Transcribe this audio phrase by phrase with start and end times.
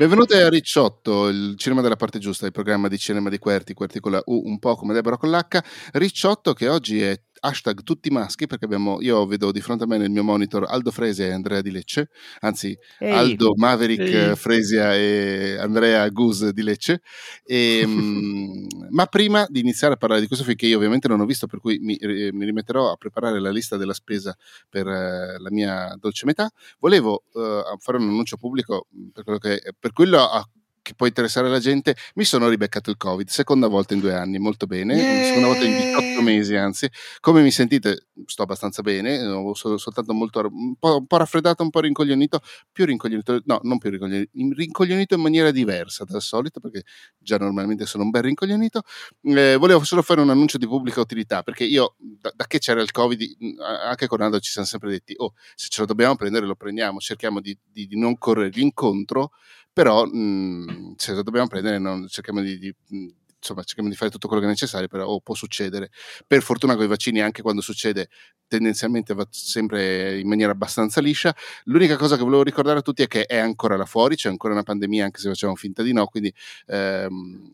[0.00, 4.00] Benvenuti a Ricciotto, il cinema della parte giusta, il programma di cinema di Querti, Querti
[4.00, 5.62] con la U, un po' come Deborah con l'H.
[5.92, 9.98] Ricciotto che oggi è hashtag tutti maschi perché abbiamo, io vedo di fronte a me
[9.98, 12.10] nel mio monitor Aldo Fresia e Andrea Di Lecce,
[12.40, 13.12] anzi Ehi.
[13.12, 14.36] Aldo Maverick Ehi.
[14.36, 17.00] Fresia e Andrea Gus Di Lecce.
[17.44, 21.20] E, ehm, ma prima di iniziare a parlare di questo film che io ovviamente non
[21.20, 24.36] ho visto, per cui mi, eh, mi rimetterò a preparare la lista della spesa
[24.68, 29.74] per eh, la mia dolce metà, volevo eh, fare un annuncio pubblico per quello, che,
[29.78, 30.46] per quello a
[30.82, 34.38] che può interessare la gente, mi sono ribeccato il Covid, seconda volta in due anni,
[34.38, 35.24] molto bene, yeah.
[35.24, 36.88] seconda volta in 18 mesi anzi.
[37.20, 38.08] Come mi sentite?
[38.26, 42.40] Sto abbastanza bene, ho sol- soltanto molto, un po', un po', raffreddato, un po' rincoglionito,
[42.72, 46.82] più rincoglionito, no, non più rincoglionito, rincoglionito in maniera diversa dal solito, perché
[47.18, 48.82] già normalmente sono un bel rincoglionito.
[49.22, 52.80] Eh, volevo solo fare un annuncio di pubblica utilità, perché io, da, da che c'era
[52.80, 53.36] il Covid,
[53.88, 56.98] anche con Aldo ci siamo sempre detti, oh, se ce lo dobbiamo prendere lo prendiamo,
[56.98, 59.30] cerchiamo di, di, di non correre l'incontro
[59.72, 62.74] però mh, mhmm, se lo dobbiamo prendere non, cerchiamo di, di
[63.40, 65.90] insomma, cerchiamo di fare tutto quello che è necessario, però oh, può succedere.
[66.26, 68.08] Per fortuna con i vaccini, anche quando succede,
[68.46, 71.34] tendenzialmente va sempre in maniera abbastanza liscia.
[71.64, 74.52] L'unica cosa che volevo ricordare a tutti è che è ancora là fuori, c'è ancora
[74.52, 76.32] una pandemia, anche se facciamo finta di no, quindi
[76.66, 77.52] ehm,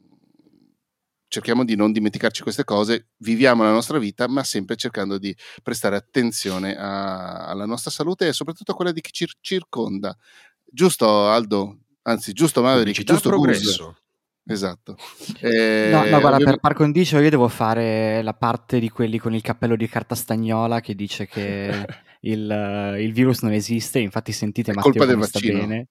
[1.28, 5.96] cerchiamo di non dimenticarci queste cose, viviamo la nostra vita, ma sempre cercando di prestare
[5.96, 10.16] attenzione a, alla nostra salute e soprattutto a quella di chi ci circonda.
[10.64, 11.85] Giusto, Aldo?
[12.08, 13.84] Anzi, giusto Maverick, giusto progresso.
[13.84, 14.00] Goose.
[14.48, 14.96] Esatto.
[15.40, 19.34] Eh, no, no, guarda, per par condicio io devo fare la parte di quelli con
[19.34, 21.84] il cappello di carta stagnola che dice che
[22.22, 25.88] il, il, virus non esiste, infatti sentite Matteo colpa del sta bene.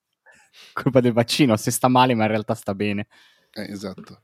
[0.71, 3.07] Colpa del vaccino, se sta male ma in realtà sta bene.
[3.51, 4.21] Eh, esatto.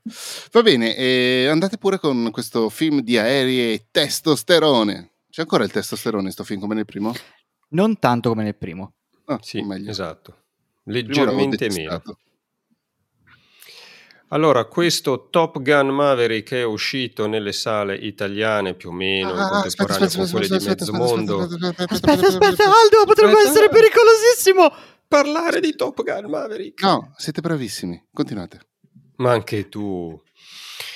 [0.50, 5.10] Va bene, eh, andate pure con questo film di aerei e testosterone.
[5.28, 7.12] C'è ancora il testosterone in questo film come nel primo?
[7.70, 8.94] Non tanto come nel primo.
[9.26, 9.90] Ah, sì, meglio.
[9.90, 10.41] esatto
[10.84, 12.02] leggermente meno.
[14.28, 20.08] Allora, questo Top Gun Maverick è uscito nelle sale italiane più o meno in contemporanea
[20.08, 21.40] con quelle di mezzo mondo.
[21.40, 24.72] Aspetta, aspetta, Aldo, potrebbe essere pericolosissimo
[25.06, 26.82] parlare di Top Gun Maverick.
[26.82, 28.60] No, siete bravissimi, continuate.
[29.16, 30.18] Ma anche tu.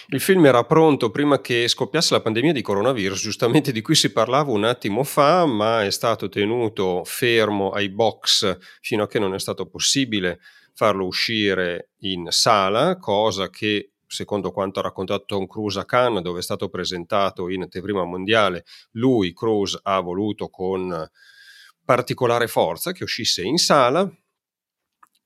[0.08, 4.12] Il film era pronto prima che scoppiasse la pandemia di coronavirus, giustamente di cui si
[4.12, 9.34] parlava un attimo fa, ma è stato tenuto fermo ai box fino a che non
[9.34, 10.41] è stato possibile
[10.75, 16.38] farlo uscire in sala, cosa che secondo quanto ha raccontato Tom Cruise a Cannes, dove
[16.38, 21.10] è stato presentato in anteprima mondiale, lui, Cruise, ha voluto con
[21.84, 24.10] particolare forza che uscisse in sala.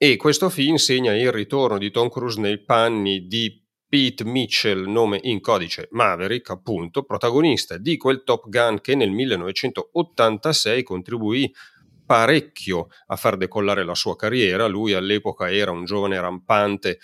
[0.02, 3.59] E questo film segna il ritorno di Tom Cruise nei panni di
[3.90, 10.84] Pete Mitchell, nome in codice Maverick, appunto, protagonista di quel Top Gun che nel 1986
[10.84, 11.52] contribuì
[12.06, 14.68] parecchio a far decollare la sua carriera.
[14.68, 17.00] Lui all'epoca era un giovane rampante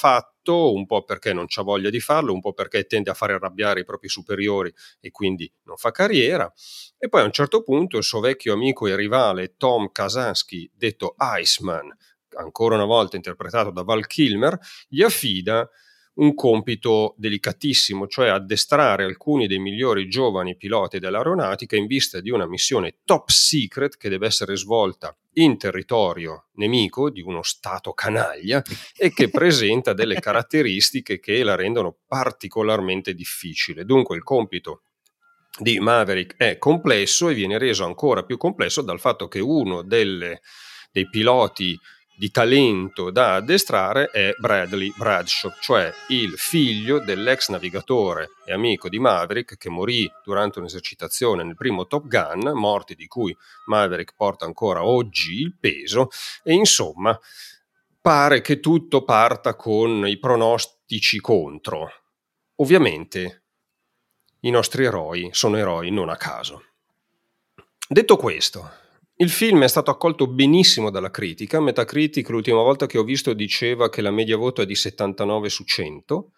[0.49, 3.33] fatto, un po' perché non ha voglia di farlo, un po' perché tende a fare
[3.33, 6.51] arrabbiare i propri superiori e quindi non fa carriera.
[6.97, 11.15] E poi a un certo punto il suo vecchio amico e rivale Tom Kazansky, detto
[11.19, 11.95] Iceman,
[12.37, 14.57] ancora una volta interpretato da Val Kilmer,
[14.87, 15.69] gli affida
[16.19, 22.47] un compito delicatissimo, cioè addestrare alcuni dei migliori giovani piloti dell'aeronautica in vista di una
[22.47, 28.61] missione top secret che deve essere svolta in territorio nemico di uno stato canaglia
[28.97, 33.85] e che presenta delle caratteristiche che la rendono particolarmente difficile.
[33.85, 34.83] Dunque il compito
[35.57, 40.41] di Maverick è complesso e viene reso ancora più complesso dal fatto che uno delle,
[40.91, 41.77] dei piloti
[42.19, 48.99] di talento da addestrare è Bradley Bradshaw, cioè il figlio dell'ex navigatore e amico di
[48.99, 53.33] Maverick che morì durante un'esercitazione nel primo Top Gun, morti di cui
[53.67, 56.09] Maverick porta ancora oggi il peso,
[56.43, 57.17] e insomma
[58.01, 61.89] pare che tutto parta con i pronostici contro.
[62.55, 63.43] Ovviamente
[64.41, 66.65] i nostri eroi sono eroi non a caso.
[67.87, 68.69] Detto questo,
[69.21, 71.59] il film è stato accolto benissimo dalla critica.
[71.59, 75.65] Metacritic l'ultima volta che ho visto diceva che la media voto è di 79 su
[75.65, 76.31] 100.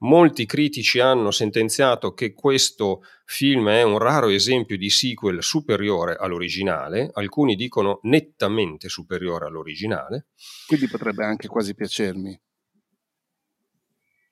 [0.00, 7.10] Molti critici hanno sentenziato che questo film è un raro esempio di sequel superiore all'originale,
[7.14, 10.26] alcuni dicono nettamente superiore all'originale.
[10.66, 12.38] Quindi potrebbe anche quasi piacermi.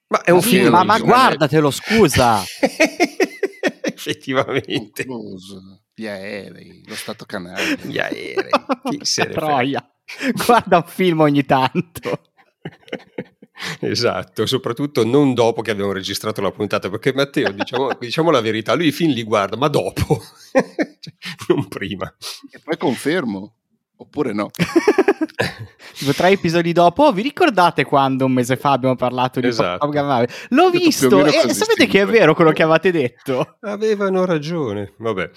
[0.08, 0.68] Ma è un sì, film.
[0.70, 2.42] Ma, ma guardatelo, scusa!
[3.82, 5.06] Effettivamente.
[5.06, 7.76] Concluso gli aerei, lo Stato canale.
[7.82, 8.50] Gli aerei.
[8.84, 9.92] Chi se ne Troia.
[10.46, 12.22] Guarda un film ogni tanto.
[13.80, 18.74] Esatto, soprattutto non dopo che abbiamo registrato la puntata, perché Matteo, diciamo, diciamo la verità,
[18.74, 20.22] lui i film li guarda, ma dopo,
[20.52, 21.14] cioè,
[21.48, 22.06] non prima.
[22.52, 23.56] E poi confermo,
[23.96, 24.50] oppure no.
[25.92, 29.90] tipo tre episodi dopo, oh, vi ricordate quando un mese fa abbiamo parlato di esatto.
[29.90, 33.56] Top Gun L'ho visto e sapete che è vero quello che avevate detto?
[33.62, 35.30] Avevano ragione, vabbè.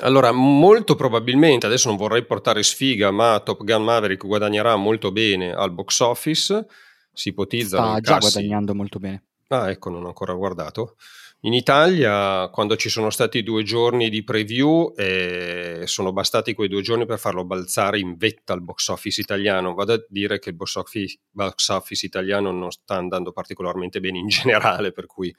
[0.00, 5.52] Allora, molto probabilmente, adesso non vorrei portare sfiga, ma Top Gun Maverick guadagnerà molto bene
[5.52, 6.66] al box office,
[7.12, 7.78] si ipotizza...
[7.78, 8.32] Sta già cassi...
[8.32, 9.24] guadagnando molto bene.
[9.48, 10.96] Ah, ecco, non ho ancora guardato.
[11.42, 16.82] In Italia, quando ci sono stati due giorni di preview, eh, sono bastati quei due
[16.82, 19.72] giorni per farlo balzare in vetta al box office italiano.
[19.74, 24.18] Vado a dire che il box office, box office italiano non sta andando particolarmente bene
[24.18, 25.32] in generale, per cui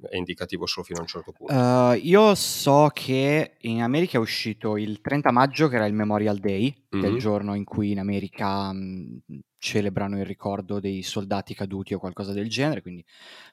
[0.00, 1.52] è indicativo solo fino a un certo punto.
[1.52, 6.38] Uh, io so che in America è uscito il 30 maggio, che era il Memorial
[6.38, 7.04] Day, mm-hmm.
[7.04, 9.22] del giorno in cui in America mh,
[9.58, 13.04] celebrano il ricordo dei soldati caduti o qualcosa del genere, quindi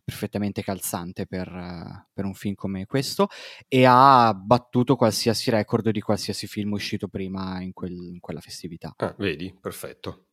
[0.04, 3.28] perfettamente calzante per, uh, per un film come questo,
[3.68, 8.94] e ha battuto qualsiasi record di qualsiasi film uscito prima in, quel, in quella festività.
[8.98, 10.28] Ah, vedi, perfetto.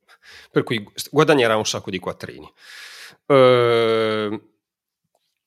[0.50, 2.52] Per cui guadagnerà un sacco di quattrini.
[3.26, 4.51] Uh,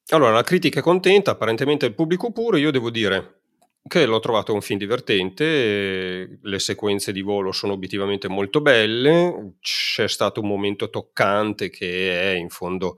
[0.09, 3.41] allora, la critica è contenta, apparentemente il pubblico pure, io devo dire
[3.87, 10.07] che l'ho trovato un film divertente, le sequenze di volo sono obiettivamente molto belle, c'è
[10.07, 12.97] stato un momento toccante che è in fondo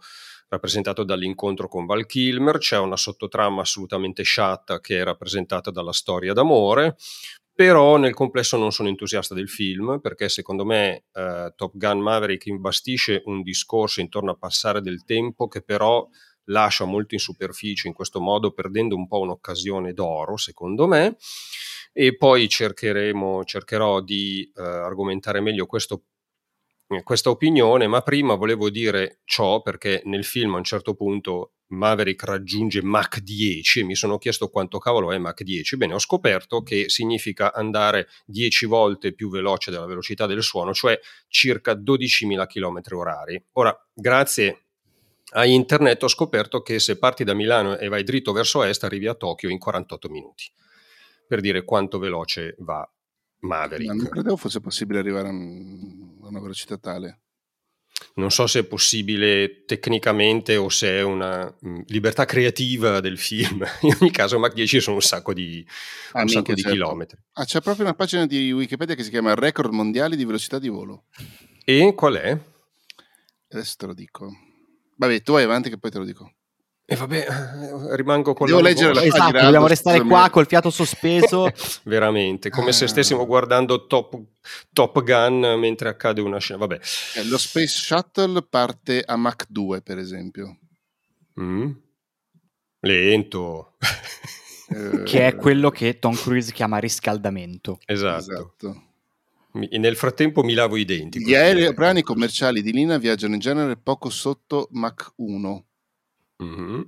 [0.50, 6.32] rappresentato dall'incontro con Val Kilmer, c'è una sottotrama assolutamente sciatta che è rappresentata dalla storia
[6.32, 6.96] d'amore,
[7.54, 12.46] però nel complesso non sono entusiasta del film perché secondo me eh, Top Gun Maverick
[12.46, 16.08] imbastisce un discorso intorno a passare del tempo che però
[16.48, 21.18] lascia molto in superficie in questo modo perdendo un po' un'occasione d'oro secondo me
[21.94, 26.04] e poi cercheremo, cercherò di eh, argomentare meglio questo,
[26.89, 31.54] eh, questa opinione ma prima volevo dire ciò perché nel film a un certo punto
[31.70, 36.00] Maverick raggiunge Mach 10 e mi sono chiesto quanto cavolo è Mach 10 bene ho
[36.00, 42.46] scoperto che significa andare 10 volte più veloce della velocità del suono cioè circa 12.000
[42.46, 43.44] km orari.
[43.54, 44.67] Ora grazie
[45.38, 49.08] a internet ho scoperto che se parti da Milano e vai dritto verso est arrivi
[49.08, 50.51] a Tokyo in 48 minuti,
[51.27, 52.88] per dire quanto veloce va
[53.41, 53.88] Maverick.
[53.88, 57.20] Ma non credevo fosse possibile arrivare a una velocità tale.
[58.15, 63.20] Non so se è possibile tecnicamente o se è una mh, mm, libertà creativa del
[63.20, 63.63] film.
[63.82, 65.65] In ogni caso, Mach 10 sono un sacco di,
[66.13, 66.75] ah, un sacco di certo.
[66.75, 67.17] chilometri.
[67.34, 70.70] Ah, c'è proprio una pagina di Wikipedia che si chiama Record mondiali di velocità di
[70.70, 71.06] volo.
[71.63, 72.38] E qual è?
[73.50, 74.47] Adesso te lo dico.
[74.98, 76.32] Vabbè, tu vai avanti che poi te lo dico.
[76.89, 79.44] E vabbè, eh, rimango con Devo leggere la esatto, pagina.
[79.44, 81.51] dobbiamo restare qua col fiato sospeso.
[81.84, 84.18] Veramente, come se stessimo guardando top,
[84.72, 86.60] top, Gun mentre accade una scena.
[86.60, 86.80] Vabbè.
[87.16, 90.60] Eh, lo Space Shuttle parte a Mach 2, per esempio.
[91.42, 91.72] Mm.
[92.80, 93.75] Lento.
[94.70, 97.80] Eh, che è quello che Tom Cruise chiama riscaldamento.
[97.86, 98.20] Esatto.
[98.20, 98.87] esatto.
[99.58, 101.20] Nel frattempo mi lavo i denti.
[101.20, 105.68] Gli aeroplani commerciali di linea viaggiano in genere poco sotto Mach 1.
[106.44, 106.82] Mm-hmm.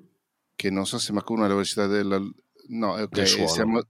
[0.56, 2.20] Che non so se Mach 1 è la velocità della...
[2.68, 3.82] No, ok, del siamo...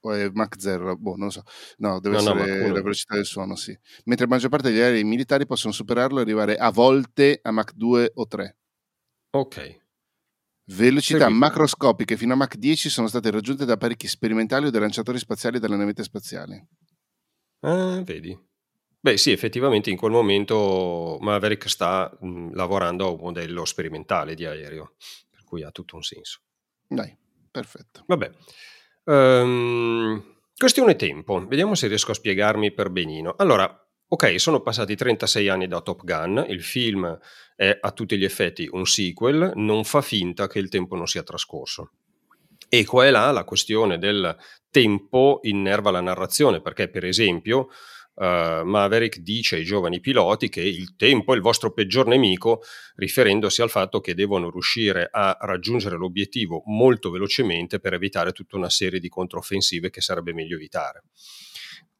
[0.00, 1.42] O è Mach 0, boh, non lo so.
[1.78, 3.76] No, deve no, essere no, la velocità del suono, sì.
[4.04, 7.72] Mentre la maggior parte degli aerei militari possono superarlo e arrivare a volte a Mach
[7.72, 8.56] 2 o 3.
[9.30, 9.86] Ok.
[10.70, 11.38] Velocità Seguito.
[11.38, 15.56] macroscopiche fino a Mach 10 sono state raggiunte da apparecchi sperimentali o dai lanciatori spaziali
[15.56, 16.62] e dalle navette spaziali.
[17.60, 18.38] Ah, vedi.
[19.00, 24.44] Beh, sì, effettivamente in quel momento Maverick sta mh, lavorando a un modello sperimentale di
[24.44, 24.94] aereo,
[25.30, 26.40] per cui ha tutto un senso.
[26.86, 27.16] Dai,
[27.50, 28.04] perfetto.
[28.06, 28.30] Vabbè.
[29.04, 30.22] Um,
[30.54, 33.34] questione tempo, vediamo se riesco a spiegarmi per benino.
[33.38, 37.18] Allora, ok, sono passati 36 anni da Top Gun, il film
[37.54, 41.22] è a tutti gli effetti un sequel, non fa finta che il tempo non sia
[41.22, 41.92] trascorso.
[42.70, 44.36] E qua e là la questione del
[44.70, 47.68] tempo innerva la narrazione, perché per esempio
[48.14, 52.62] uh, Maverick dice ai giovani piloti che il tempo è il vostro peggior nemico,
[52.96, 58.70] riferendosi al fatto che devono riuscire a raggiungere l'obiettivo molto velocemente per evitare tutta una
[58.70, 61.04] serie di controffensive che sarebbe meglio evitare.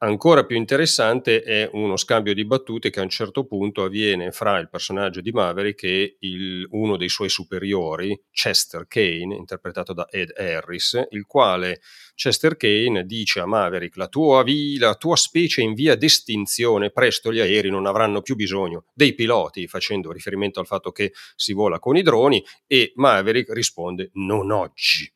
[0.01, 4.57] Ancora più interessante è uno scambio di battute che a un certo punto avviene fra
[4.61, 10.33] il personaggio di Maverick e il, uno dei suoi superiori, Chester Kane, interpretato da Ed
[10.37, 11.81] Harris, il quale
[12.15, 17.33] Chester Kane dice a Maverick la tua, via, la tua specie in via d'estinzione, presto
[17.33, 21.81] gli aerei non avranno più bisogno dei piloti, facendo riferimento al fatto che si vola
[21.81, 25.13] con i droni e Maverick risponde non oggi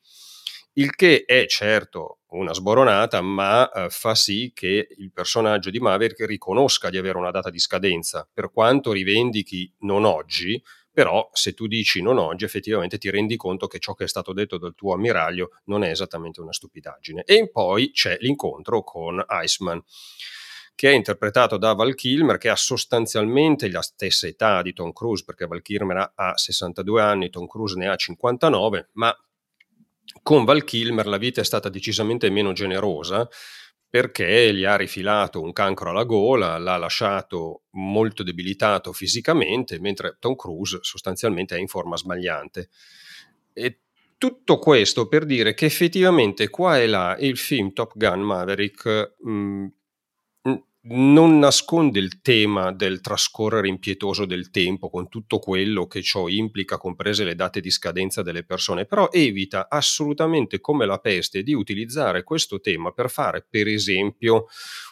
[0.74, 6.24] il che è certo una sboronata, ma eh, fa sì che il personaggio di Maverick
[6.26, 11.66] riconosca di avere una data di scadenza, per quanto rivendichi non oggi, però se tu
[11.66, 14.94] dici non oggi effettivamente ti rendi conto che ciò che è stato detto dal tuo
[14.94, 17.22] ammiraglio non è esattamente una stupidaggine.
[17.24, 19.82] E poi c'è l'incontro con Iceman
[20.74, 25.22] che è interpretato da Val Kilmer, che ha sostanzialmente la stessa età di Tom Cruise,
[25.24, 29.14] perché Val Kilmer ha 62 anni, Tom Cruise ne ha 59, ma
[30.22, 33.28] con Val Kilmer la vita è stata decisamente meno generosa
[33.92, 40.34] perché gli ha rifilato un cancro alla gola, l'ha lasciato molto debilitato fisicamente, mentre Tom
[40.34, 42.70] Cruise sostanzialmente è in forma sbagliante.
[43.52, 43.80] E
[44.16, 49.66] tutto questo per dire che effettivamente qua e là il film Top Gun Maverick mh,
[50.84, 56.76] non nasconde il tema del trascorrere impietoso del tempo con tutto quello che ciò implica,
[56.76, 62.24] comprese le date di scadenza delle persone, però evita assolutamente come la peste di utilizzare
[62.24, 64.46] questo tema per fare, per esempio,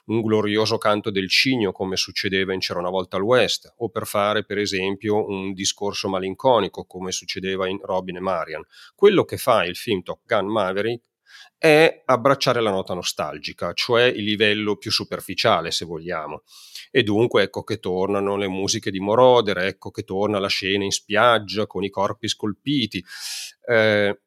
[0.06, 4.06] un glorioso canto del cigno come succedeva in C'era una volta al West, o per
[4.06, 8.62] fare, per esempio, un discorso malinconico come succedeva in Robin e Marian.
[8.94, 11.09] Quello che fa il film Top Gun Maverick
[11.58, 16.42] è abbracciare la nota nostalgica, cioè il livello più superficiale, se vogliamo.
[16.90, 20.90] E dunque ecco che tornano le musiche di Moroder, ecco che torna la scena in
[20.90, 23.04] spiaggia con i corpi scolpiti.
[23.66, 24.20] Eh,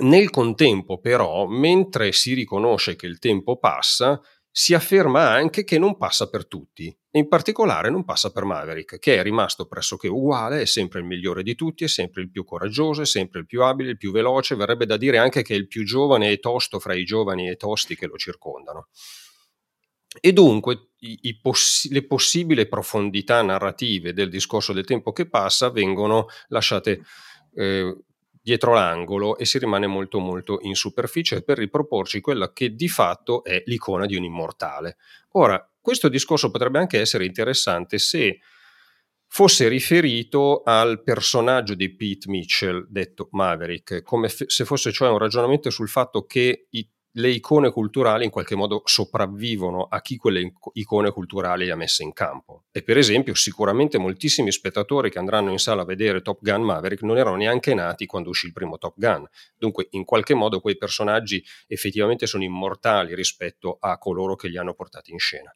[0.00, 4.20] nel contempo, però, mentre si riconosce che il tempo passa,
[4.52, 8.98] si afferma anche che non passa per tutti, e in particolare non passa per Maverick,
[8.98, 12.44] che è rimasto pressoché uguale, è sempre il migliore di tutti, è sempre il più
[12.44, 15.56] coraggioso, è sempre il più abile, il più veloce, verrebbe da dire anche che è
[15.56, 18.88] il più giovane e tosto fra i giovani e tosti che lo circondano.
[20.20, 25.70] E dunque i, i poss- le possibili profondità narrative del discorso del tempo che passa
[25.70, 27.02] vengono lasciate
[27.54, 27.96] eh,
[28.40, 33.44] dietro l'angolo e si rimane molto molto in superficie per riproporci quella che di fatto
[33.44, 34.96] è l'icona di un immortale.
[35.32, 38.40] Ora, questo discorso potrebbe anche essere interessante se
[39.26, 45.70] fosse riferito al personaggio di Pete Mitchell, detto Maverick, come se fosse cioè un ragionamento
[45.70, 51.10] sul fatto che i le icone culturali in qualche modo sopravvivono a chi quelle icone
[51.10, 52.64] culturali le ha messe in campo.
[52.70, 57.02] E per esempio, sicuramente moltissimi spettatori che andranno in sala a vedere Top Gun Maverick
[57.02, 59.26] non erano neanche nati quando uscì il primo Top Gun.
[59.56, 64.74] Dunque, in qualche modo quei personaggi effettivamente sono immortali rispetto a coloro che li hanno
[64.74, 65.54] portati in scena.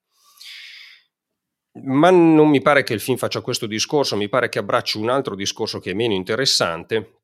[1.83, 5.09] Ma non mi pare che il film faccia questo discorso, mi pare che abbracci un
[5.09, 7.24] altro discorso che è meno interessante,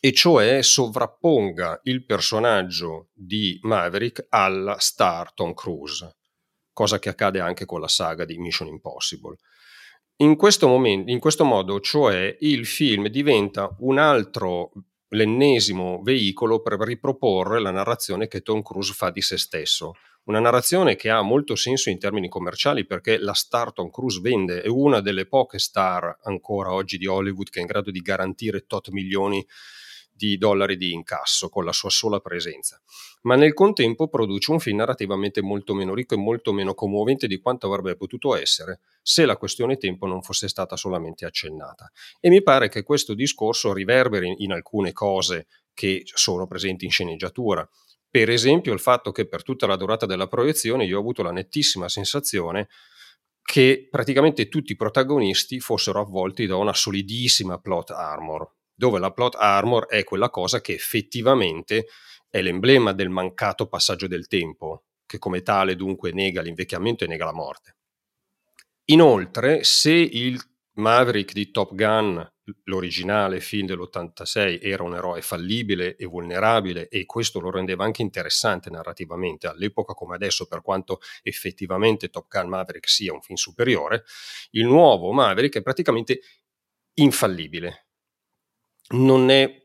[0.00, 6.16] e cioè sovrapponga il personaggio di Maverick alla star Tom Cruise,
[6.72, 9.36] cosa che accade anche con la saga di Mission Impossible.
[10.18, 14.72] In questo, momento, in questo modo, cioè, il film diventa un altro,
[15.08, 19.92] l'ennesimo veicolo per riproporre la narrazione che Tom Cruise fa di se stesso.
[20.24, 24.62] Una narrazione che ha molto senso in termini commerciali perché la star Tom Cruise vende,
[24.62, 28.66] è una delle poche star ancora oggi di Hollywood che è in grado di garantire
[28.66, 29.46] tot milioni
[30.16, 32.80] di dollari di incasso con la sua sola presenza,
[33.22, 37.38] ma nel contempo produce un film narrativamente molto meno ricco e molto meno commovente di
[37.38, 41.90] quanto avrebbe potuto essere se la questione tempo non fosse stata solamente accennata.
[42.18, 47.68] E mi pare che questo discorso riverberi in alcune cose che sono presenti in sceneggiatura.
[48.08, 51.32] Per esempio il fatto che per tutta la durata della proiezione io ho avuto la
[51.32, 52.68] nettissima sensazione
[53.42, 59.34] che praticamente tutti i protagonisti fossero avvolti da una solidissima plot armor, dove la plot
[59.36, 61.86] armor è quella cosa che effettivamente
[62.28, 67.24] è l'emblema del mancato passaggio del tempo, che come tale dunque nega l'invecchiamento e nega
[67.24, 67.76] la morte.
[68.86, 70.40] Inoltre, se il
[70.74, 72.32] Maverick di Top Gun,
[72.64, 78.68] l'originale film dell'86, era un eroe fallibile e vulnerabile e questo lo rendeva anche interessante
[78.68, 84.04] narrativamente all'epoca come adesso, per quanto effettivamente Top Gun Maverick sia un film superiore,
[84.50, 86.20] il nuovo Maverick è praticamente
[86.98, 87.85] infallibile,
[88.90, 89.62] non è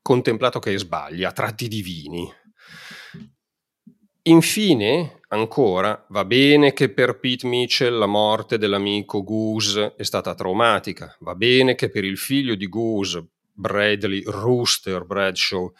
[0.00, 2.30] contemplato che sbaglia, tratti divini.
[4.26, 11.14] Infine, ancora, va bene che per Pete Mitchell la morte dell'amico Goose è stata traumatica,
[11.20, 15.70] va bene che per il figlio di Goose, Bradley Rooster Bradshaw,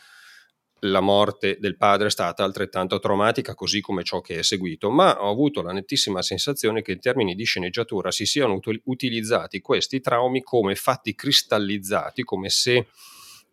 [0.84, 5.22] la morte del padre è stata altrettanto traumatica, così come ciò che è seguito, ma
[5.22, 10.00] ho avuto la nettissima sensazione che in termini di sceneggiatura si siano ut- utilizzati questi
[10.00, 12.86] traumi come fatti cristallizzati, come se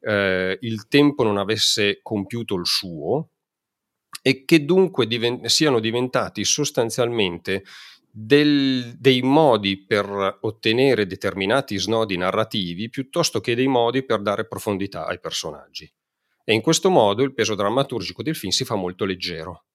[0.01, 3.29] eh, il tempo non avesse compiuto il suo
[4.21, 7.63] e che dunque diven- siano diventati sostanzialmente
[8.11, 15.05] del, dei modi per ottenere determinati snodi narrativi piuttosto che dei modi per dare profondità
[15.05, 15.89] ai personaggi
[16.43, 19.65] e in questo modo il peso drammaturgico del film si fa molto leggero.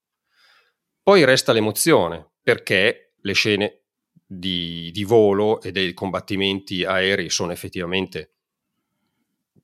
[1.03, 3.83] Poi resta l'emozione, perché le scene
[4.27, 8.33] di, di volo e dei combattimenti aerei sono effettivamente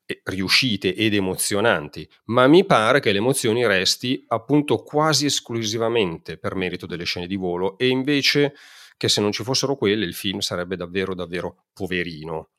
[0.04, 6.54] eh, riuscite ed emozionanti, ma mi pare che le emozioni resti appunto quasi esclusivamente per
[6.54, 8.54] merito delle scene di volo e invece
[8.96, 12.50] che se non ci fossero quelle il film sarebbe davvero davvero poverino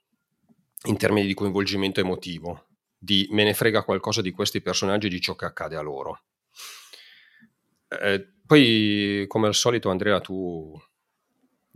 [0.88, 2.66] in termini di coinvolgimento emotivo
[3.04, 6.22] di me ne frega qualcosa di questi personaggi e di ciò che accade a loro.
[7.90, 10.74] Eh, poi, come al solito, Andrea, tu...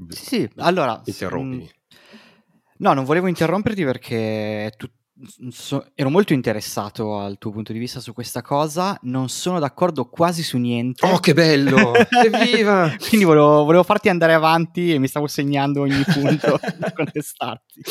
[0.08, 1.02] Sì, allora...
[1.04, 1.64] Interrompimi.
[1.64, 1.70] Mh,
[2.78, 4.90] no, non volevo interromperti perché tu,
[5.50, 10.06] so, ero molto interessato al tuo punto di vista su questa cosa, non sono d'accordo
[10.06, 11.06] quasi su niente.
[11.06, 11.94] Oh, che bello!
[12.24, 12.94] Evviva!
[13.08, 17.82] Quindi volevo, volevo, farti andare avanti e mi stavo segnando ogni punto per contestarti.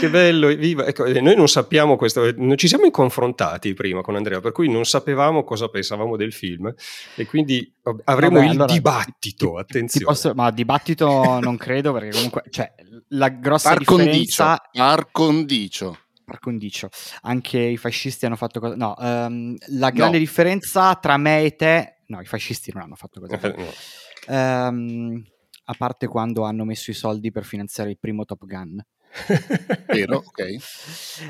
[0.00, 0.86] Che bello, evviva!
[0.86, 4.68] Ecco, eh, noi non sappiamo questo, non ci siamo confrontati prima con Andrea, per cui
[4.68, 6.72] non sapevamo cosa pensavamo del film
[7.14, 7.72] e quindi
[8.04, 10.06] avremo Vabbè, il allora, dibattito, ti, attenzione.
[10.06, 12.72] Ti posso, ma dibattito non credo perché comunque, cioè,
[13.08, 14.04] la grossa par differenza...
[14.04, 16.88] Condicio, par condicio par condicio.
[17.22, 18.74] Anche i fascisti hanno fatto cosa.
[18.74, 20.24] No, um, la grande no.
[20.24, 21.98] differenza tra me e te.
[22.06, 23.54] No, i fascisti non hanno fatto cosa.
[23.56, 24.66] no.
[24.68, 25.24] um,
[25.66, 28.84] a parte quando hanno messo i soldi per finanziare il primo Top Gun.
[29.86, 30.56] Vero, ok.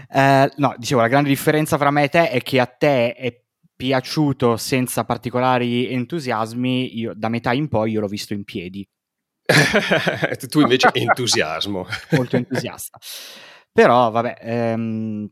[0.08, 3.42] Uh, no, dicevo, la grande differenza fra me e te è che a te è
[3.76, 8.86] piaciuto senza particolari entusiasmi, io, da metà in poi io l'ho visto in piedi.
[10.48, 11.86] tu invece entusiasmo.
[12.12, 12.98] Molto entusiasta.
[13.74, 15.28] Però, vabbè, ehm,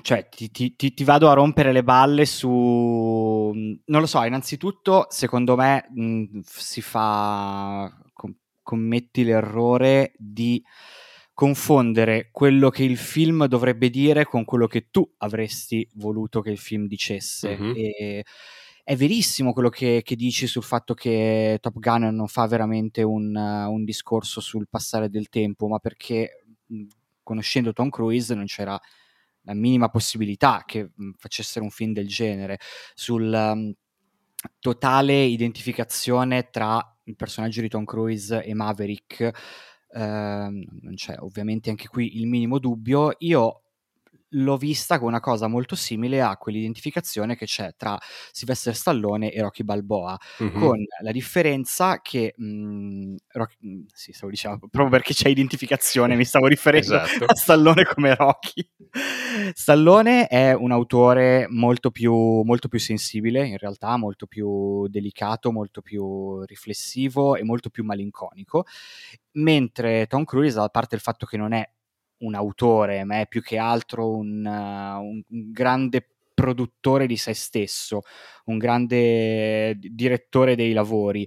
[0.00, 3.50] cioè, ti, ti, ti, ti, vado a rompere le balle su...
[3.50, 7.92] Non lo so, innanzitutto, secondo me, mh, si fa...
[8.12, 10.62] Com- commetti l'errore di
[11.34, 16.58] confondere quello che il film dovrebbe dire con quello che tu avresti voluto che il
[16.58, 17.58] film dicesse.
[17.58, 17.72] Mm-hmm.
[17.76, 18.24] E
[18.84, 23.34] è verissimo quello che, che, dici sul fatto che Top Gun non fa veramente un,
[23.34, 26.44] un discorso sul passare del tempo, ma perché
[27.24, 28.78] conoscendo Tom Cruise non c'era
[29.46, 32.58] la minima possibilità che mh, facessero un film del genere.
[32.94, 33.72] Sul um,
[34.60, 39.30] totale identificazione tra il personaggio di Tom Cruise e Maverick eh,
[39.98, 43.14] non c'è ovviamente anche qui il minimo dubbio.
[43.18, 43.63] Io
[44.34, 47.98] l'ho vista come una cosa molto simile a quell'identificazione che c'è tra
[48.30, 50.58] Sylvester Stallone e Rocky Balboa, mm-hmm.
[50.58, 56.16] con la differenza che mh, mhmm, Rocky, mhmm, sì, stavo dicendo proprio perché c'è identificazione,
[56.16, 57.24] mi stavo riferendo esatto.
[57.24, 58.68] a Stallone come Rocky.
[59.52, 65.82] Stallone è un autore molto più, molto più sensibile, in realtà, molto più delicato, molto
[65.82, 68.66] più riflessivo e molto più malinconico,
[69.32, 71.68] mentre Tom Cruise, a parte il fatto che non è
[72.24, 78.02] un autore, ma è più che altro un, uh, un, grande produttore di se stesso,
[78.46, 81.26] un grande direttore dei lavori,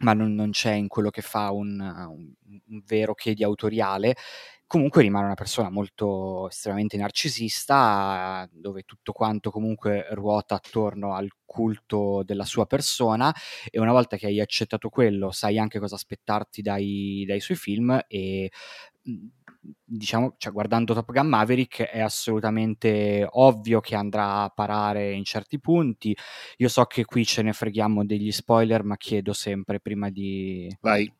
[0.00, 2.32] ma non, non c'è in quello che fa un, un,
[2.68, 4.16] un vero che di autoriale.
[4.66, 12.22] Comunque rimane una persona molto estremamente narcisista, dove tutto quanto comunque ruota attorno al culto
[12.22, 13.34] della sua persona
[13.70, 17.98] e una volta che hai accettato quello sai anche cosa aspettarti dai, dai suoi film
[18.06, 18.50] e
[19.84, 25.58] diciamo, cioè, guardando Top Gun Maverick è assolutamente ovvio che andrà a parare in certi
[25.60, 26.16] punti.
[26.58, 30.74] Io so che qui ce ne freghiamo degli spoiler, ma chiedo sempre prima di...
[30.80, 31.12] Vai,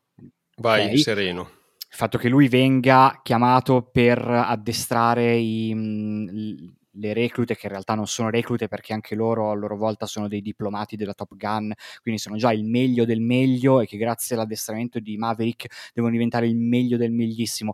[0.57, 0.97] vai, okay.
[0.97, 1.49] sereno.
[1.91, 7.95] Il fatto che lui venga chiamato per addestrare i, mh, le reclute, che in realtà
[7.95, 11.73] non sono reclute perché anche loro a loro volta sono dei diplomati della Top Gun,
[12.01, 16.47] quindi sono già il meglio del meglio e che grazie all'addestramento di Maverick devono diventare
[16.47, 17.73] il meglio del meglissimo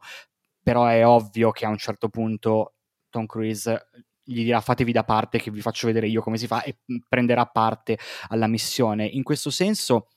[0.66, 2.74] però è ovvio che a un certo punto
[3.12, 3.88] Tom Cruise
[4.24, 7.46] gli dirà fatevi da parte che vi faccio vedere io come si fa e prenderà
[7.46, 8.00] parte
[8.30, 9.06] alla missione.
[9.06, 10.08] In questo senso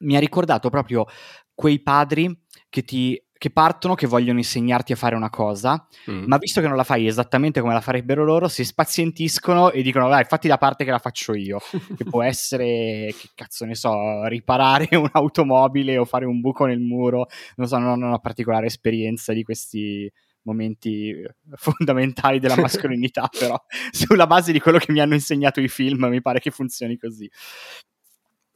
[0.00, 1.06] mi ha ricordato proprio
[1.54, 6.24] quei padri che ti che partono, che vogliono insegnarti a fare una cosa, mm.
[6.26, 10.08] ma visto che non la fai esattamente come la farebbero loro, si spazientiscono e dicono
[10.08, 11.60] dai, fatti da parte che la faccio io.
[11.96, 17.28] che può essere, che cazzo ne so, riparare un'automobile o fare un buco nel muro.
[17.56, 20.10] Non so, non ho una particolare esperienza di questi
[20.42, 21.14] momenti
[21.54, 23.56] fondamentali della mascolinità, però
[23.90, 27.30] sulla base di quello che mi hanno insegnato i film mi pare che funzioni così.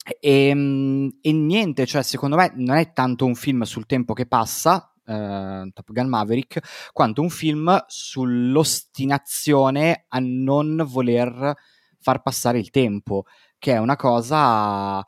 [0.05, 4.27] E, ehm, e, niente, cioè, secondo me non è tanto un film sul tempo che
[4.27, 11.55] passa, eh, Top Gun Maverick, quanto un film sull'ostinazione a non voler
[12.01, 13.25] far passare il tempo,
[13.59, 15.05] che è una cosa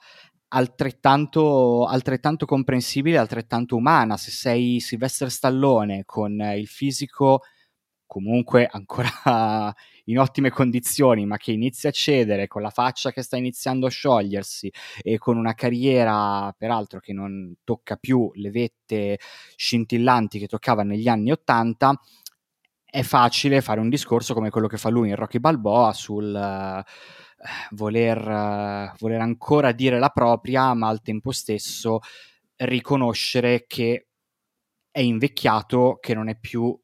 [0.48, 4.16] altrettanto, altrettanto comprensibile, altrettanto umana.
[4.16, 7.40] Se sei Sylvester Stallone con il fisico
[8.06, 13.36] comunque ancora in ottime condizioni, ma che inizia a cedere con la faccia che sta
[13.36, 14.70] iniziando a sciogliersi
[15.02, 19.18] e con una carriera, peraltro, che non tocca più le vette
[19.56, 21.98] scintillanti che toccava negli anni Ottanta,
[22.84, 27.74] è facile fare un discorso come quello che fa lui in Rocky Balboa sul uh,
[27.74, 32.00] voler, uh, voler ancora dire la propria, ma al tempo stesso
[32.56, 34.06] riconoscere che
[34.92, 36.78] è invecchiato, che non è più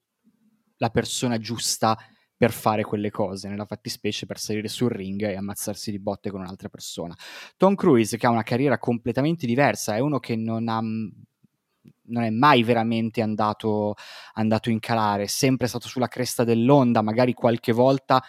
[0.78, 1.96] la persona giusta
[2.40, 6.40] per fare quelle cose, nella fattispecie per salire sul ring e ammazzarsi di botte con
[6.40, 7.14] un'altra persona.
[7.58, 12.30] Tom Cruise, che ha una carriera completamente diversa, è uno che non ha non è
[12.30, 13.94] mai veramente andato,
[14.32, 18.24] andato in calare, è sempre stato sulla cresta dell'onda, magari qualche volta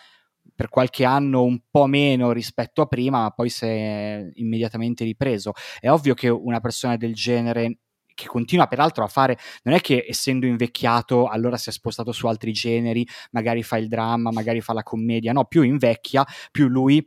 [0.54, 5.54] per qualche anno un po' meno rispetto a prima, ma poi si è immediatamente ripreso.
[5.80, 7.78] È ovvio che una persona del genere
[8.22, 12.28] che continua peraltro a fare, non è che essendo invecchiato allora si è spostato su
[12.28, 17.06] altri generi, magari fa il dramma, magari fa la commedia, no, più invecchia, più lui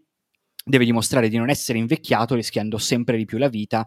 [0.64, 3.86] deve dimostrare di non essere invecchiato rischiando sempre di più la vita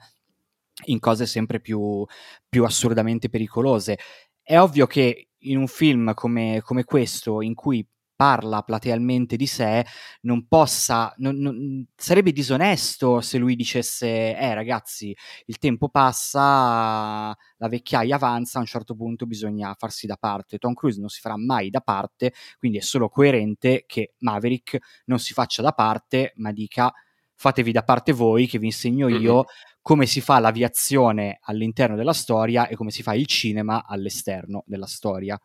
[0.85, 2.05] in cose sempre più,
[2.47, 3.97] più assurdamente pericolose.
[4.41, 7.85] È ovvio che in un film come, come questo, in cui
[8.17, 9.85] parla platealmente di sé
[10.21, 17.27] non possa, non, non, sarebbe disonesto se lui dicesse, eh ragazzi, il tempo passa,
[17.57, 20.57] la vecchiaia avanza, a un certo punto bisogna farsi da parte.
[20.57, 25.19] Tom Cruise non si farà mai da parte, quindi è solo coerente che Maverick non
[25.19, 26.91] si faccia da parte, ma dica
[27.39, 29.43] fatevi da parte voi che vi insegno io mm-hmm.
[29.83, 34.87] come si fa l'aviazione all'interno della storia e come si fa il cinema all'esterno della
[34.87, 35.39] storia.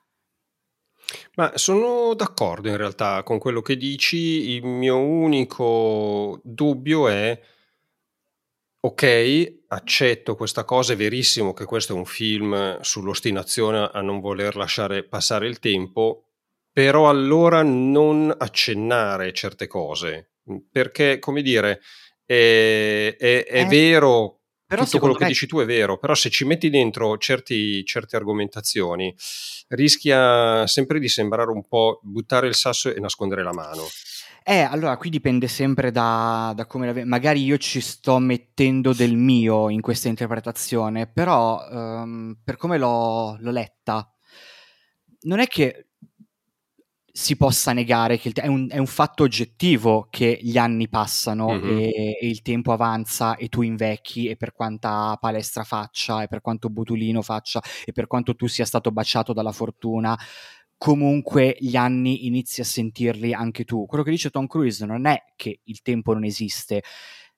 [1.36, 4.50] Ma sono d'accordo in realtà con quello che dici.
[4.50, 7.38] Il mio unico dubbio è:
[8.84, 14.56] ok, accetto questa cosa, è verissimo che questo è un film sull'ostinazione a non voler
[14.56, 16.24] lasciare passare il tempo,
[16.72, 20.32] però allora non accennare certe cose,
[20.70, 21.80] perché, come dire,
[22.24, 23.64] è, è, è Eh.
[23.66, 24.41] vero
[24.74, 28.16] però tutto quello che dici tu è vero, però se ci metti dentro certi, certe
[28.16, 29.14] argomentazioni
[29.68, 33.82] rischia sempre di sembrare un po' buttare il sasso e nascondere la mano.
[34.44, 37.04] Eh, allora qui dipende sempre da, da come la...
[37.04, 43.36] Magari io ci sto mettendo del mio in questa interpretazione, però um, per come l'ho,
[43.38, 44.10] l'ho letta,
[45.22, 45.91] non è che
[47.14, 51.52] si possa negare che te- è, un, è, un, fatto oggettivo che gli anni passano
[51.52, 51.78] mm-hmm.
[51.78, 56.40] e, e, il tempo avanza e tu invecchi e per quanta palestra faccia e per
[56.40, 60.18] quanto botulino faccia e per quanto tu sia stato baciato dalla fortuna
[60.78, 63.86] comunque gli anni inizi a sentirli anche tu.
[63.86, 66.82] Quello che dice Tom Cruise non è che il tempo non esiste,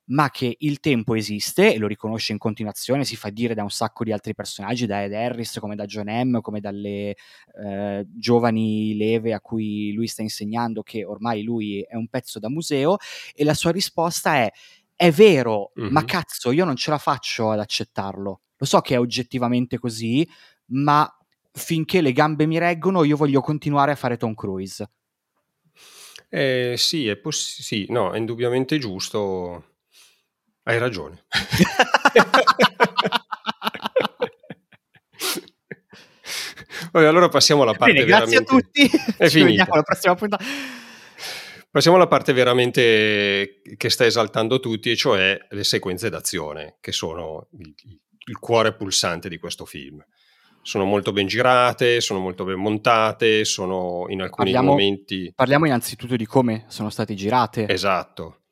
[0.07, 3.71] ma che il tempo esiste e lo riconosce in continuazione, si fa dire da un
[3.71, 7.17] sacco di altri personaggi, da Ed Harris, come da John M., come dalle
[7.65, 12.51] eh, giovani leve a cui lui sta insegnando che ormai lui è un pezzo da
[12.51, 12.97] museo
[13.35, 14.51] e la sua risposta è
[14.97, 15.91] è vero, mm-hmm.
[15.91, 18.43] ma cazzo, io non ce la faccio ad accettarlo.
[18.57, 20.27] Lo so che è oggettivamente così,
[20.67, 21.09] ma
[21.51, 24.89] finché le gambe mi reggono io voglio continuare a fare Tom Cruise.
[26.29, 29.74] Eh, sì, è poss- sì, no, è indubbiamente giusto
[30.65, 31.25] hai ragione.
[36.93, 38.53] Vabbè, allora passiamo alla parte Bene, grazie veramente...
[38.53, 39.15] a tutti.
[39.17, 40.45] È Ci vediamo alla prossima puntata.
[41.71, 47.49] Passiamo alla parte veramente che sta esaltando tutti, e cioè le sequenze d'azione, che sono
[47.59, 47.75] il,
[48.27, 50.05] il cuore pulsante di questo film.
[50.63, 55.33] Sono molto ben girate, sono molto ben montate, sono in alcuni parliamo, momenti...
[55.35, 57.69] Parliamo innanzitutto di come sono state girate.
[57.69, 58.44] Esatto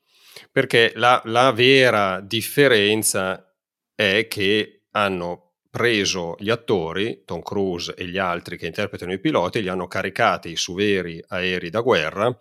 [0.53, 3.53] perché la, la vera differenza
[3.95, 9.63] è che hanno preso gli attori, Tom Cruise e gli altri che interpretano i piloti,
[9.63, 12.39] li hanno caricati su veri aerei da guerra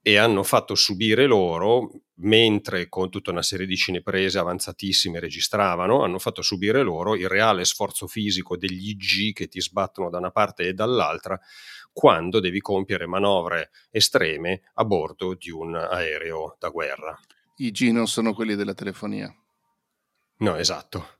[0.00, 6.20] e hanno fatto subire loro, mentre con tutta una serie di cineprese avanzatissime registravano, hanno
[6.20, 10.68] fatto subire loro il reale sforzo fisico degli IG che ti sbattono da una parte
[10.68, 11.38] e dall'altra
[11.92, 17.18] quando devi compiere manovre estreme a bordo di un aereo da guerra.
[17.60, 19.34] I G non sono quelli della telefonia.
[20.38, 21.18] No, esatto.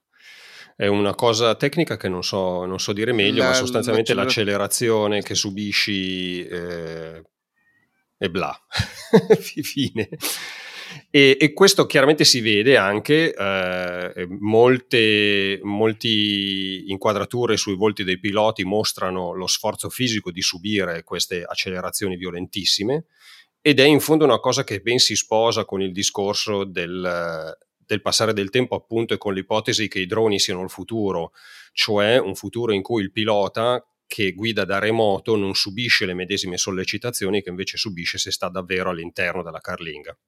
[0.75, 5.21] È una cosa tecnica che non so, non so dire meglio, La, ma sostanzialmente l'accelerazione
[5.21, 7.23] che subisci eh,
[8.17, 8.59] e bla,
[9.41, 10.09] fine.
[11.11, 18.65] E, e, questo chiaramente si vede anche, eh, molte molti inquadrature sui volti dei piloti
[18.65, 23.05] mostrano lo sforzo fisico di subire queste accelerazioni violentissime
[23.61, 28.01] ed è in fondo una cosa che ben si sposa con il discorso del, del
[28.01, 31.33] passare del tempo appunto e con l'ipotesi che i droni siano il futuro,
[31.73, 36.57] cioè un futuro in cui il pilota che guida da remoto non subisce le medesime
[36.57, 40.19] sollecitazioni che invece subisce se sta davvero all'interno della carlinga.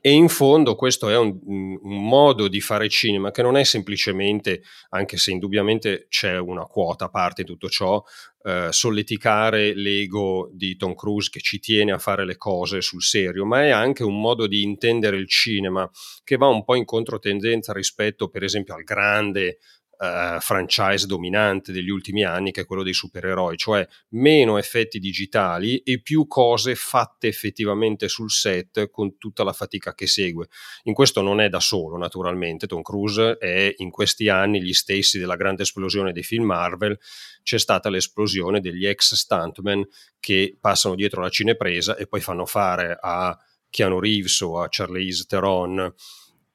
[0.00, 4.62] E in fondo questo è un, un, modo di fare cinema che non è semplicemente,
[4.90, 8.02] anche se indubbiamente c'è una quota a parte tutto ciò,
[8.44, 13.44] eh, solleticare l'ego di Tom Cruise che ci tiene a fare le cose sul serio,
[13.44, 15.88] ma è anche un modo di intendere il cinema
[16.24, 19.58] che va un po' in controtendenza rispetto per esempio al grande
[19.98, 25.78] uh, franchise dominante degli ultimi anni, che è quello dei supereroi, cioè meno effetti digitali
[25.78, 30.48] e più cose fatte effettivamente sul set con tutta la fatica che segue.
[30.84, 32.66] In questo non è da solo, naturalmente.
[32.66, 36.98] Tom Cruise è in questi anni gli stessi della grande esplosione dei film Marvel.
[37.42, 39.86] C'è stata l'esplosione degli ex stuntmen
[40.20, 43.36] che passano dietro la cinepresa e poi fanno fare a
[43.70, 45.94] Keanu Reeves o a Charlize Theron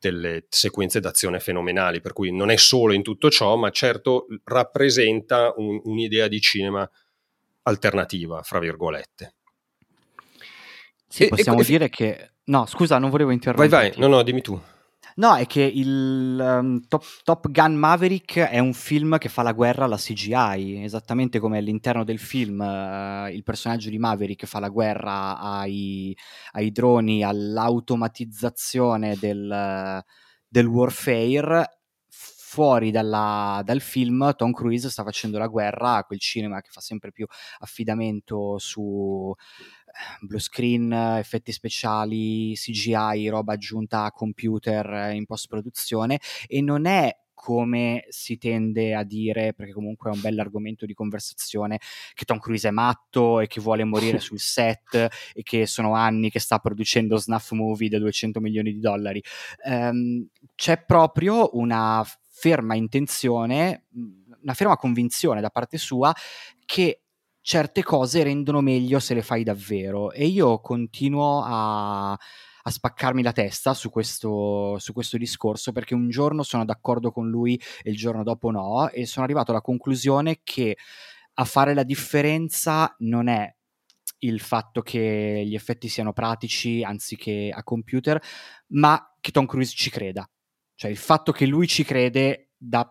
[0.10, 5.54] delle sequenze d'azione fenomenali, per cui non è solo in tutto ciò, ma certo rappresenta
[5.56, 6.89] un, un'idea di cinema
[7.63, 9.36] alternativa, fra virgolette.
[11.08, 12.32] Sì, e, possiamo e, dire che...
[12.46, 13.70] No, scusa, non volevo interrompere.
[13.70, 14.62] Vai, vai, no, no, dimmi tu.
[15.15, 19.52] No, è che il um, Top, Top, Gun Maverick è un film che fa la
[19.52, 24.69] guerra alla CGI, esattamente come all'interno del film uh, il personaggio di Maverick fa la
[24.69, 26.17] guerra ai,
[26.54, 30.04] ai droni, all'automatizzazione del,
[30.47, 31.78] del warfare.
[32.54, 36.82] Fuori dalla, dal film, Tom Cruise sta facendo la guerra a quel cinema che fa
[36.82, 37.26] sempre più
[37.58, 39.34] affidamento su
[40.22, 47.16] blue screen, effetti speciali, CGI, roba aggiunta a computer in post produzione e non è
[47.44, 51.78] come si tende a dire, perché comunque è un bell'argomento di conversazione,
[52.14, 56.30] che Tom Cruise è matto e che vuole morire sul set e che sono anni
[56.30, 59.22] che sta producendo snuff movie da 200 milioni di dollari.
[59.66, 60.26] Um,
[60.56, 63.88] c'è proprio una ferma intenzione,
[64.42, 66.14] una ferma convinzione da parte sua
[66.66, 67.03] che
[67.44, 73.34] certe cose rendono meglio se le fai davvero e io continuo a, a spaccarmi la
[73.34, 77.98] testa su questo, su questo, discorso perché un giorno sono d'accordo con lui e il
[77.98, 80.78] giorno dopo no e sono arrivato alla conclusione che
[81.34, 83.54] a fare la differenza non è
[84.20, 88.22] il fatto che gli effetti siano pratici anziché a computer,
[88.68, 90.26] ma che Tom Cruise ci creda.
[90.76, 92.90] Cioè il fatto che lui ci crede dà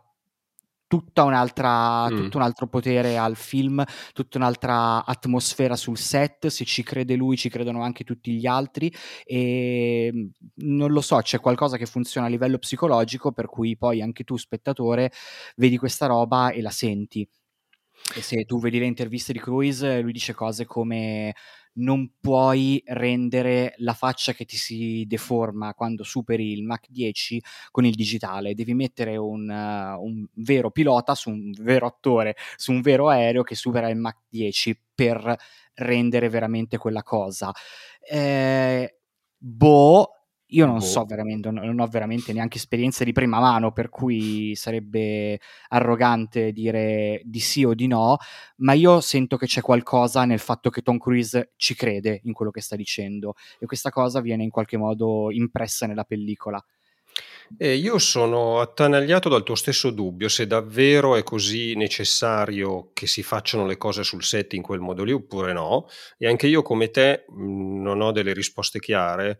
[0.92, 2.16] tutta un'altra, mm.
[2.16, 7.38] tutto un altro potere al film, tutta un'altra atmosfera sul set, se ci crede lui
[7.38, 8.92] ci credono anche tutti gli altri
[9.24, 10.26] e mm,
[10.56, 14.36] non lo so, c'è qualcosa che funziona a livello psicologico per cui poi anche tu
[14.36, 15.10] spettatore
[15.56, 17.26] vedi questa roba e la senti.
[18.14, 21.32] E se tu vedi le interviste di Cruise, lui dice cose come
[21.74, 27.84] non puoi rendere la faccia che ti si deforma quando superi il Mach 10 con
[27.84, 32.80] il digitale, devi mettere un, uh, un vero pilota su un vero attore, su un
[32.80, 35.36] vero aereo che supera il Mach 10 per
[35.74, 37.52] rendere veramente quella cosa.
[38.00, 38.96] Eh,
[39.36, 40.21] boh,
[40.52, 40.84] io non boh.
[40.84, 47.20] so veramente, non ho veramente neanche esperienza di prima mano, per cui sarebbe arrogante dire
[47.24, 48.16] di sì o di no,
[48.56, 52.50] ma io sento che c'è qualcosa nel fatto che Tom Cruise ci crede in quello
[52.50, 56.64] che sta dicendo e questa cosa viene in qualche modo impressa nella pellicola.
[57.58, 63.22] Eh, io sono attanagliato dal tuo stesso dubbio se davvero è così necessario che si
[63.22, 65.86] facciano le cose sul set in quel modo lì oppure no.
[66.16, 69.38] E anche io come te mh, non ho delle risposte chiare.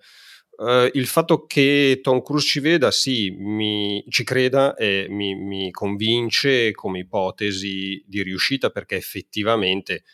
[0.63, 5.73] Uh, il fatto che Tom Cruise ci veda, sì, mi, ci creda e mi, mi,
[5.73, 10.05] convince come ipotesi di riuscita perché effettivamente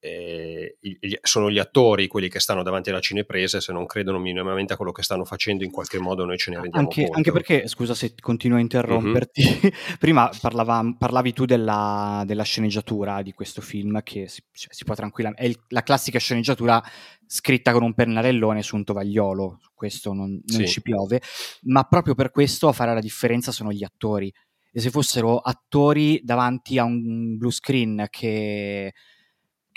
[0.00, 0.76] eh,
[1.22, 4.92] sono gli attori quelli che stanno davanti alla cinepresa se non credono minimamente a quello
[4.92, 7.16] che stanno facendo in qualche modo noi ce ne rendiamo anche, conto.
[7.16, 9.74] Anche perché, scusa se continuo a interromperti, mm-hmm.
[9.98, 14.94] prima parlava, parlavi tu della, della, sceneggiatura di questo film che si, cioè, si può
[14.94, 15.42] tranquillamente...
[15.42, 16.82] È il, la classica sceneggiatura
[17.26, 20.68] scritta con un pennarellone su un tovagliolo, questo non, non sì.
[20.68, 21.20] ci piove,
[21.62, 24.32] ma proprio per questo a fare la differenza sono gli attori.
[24.70, 28.92] E se fossero attori davanti a un blue screen che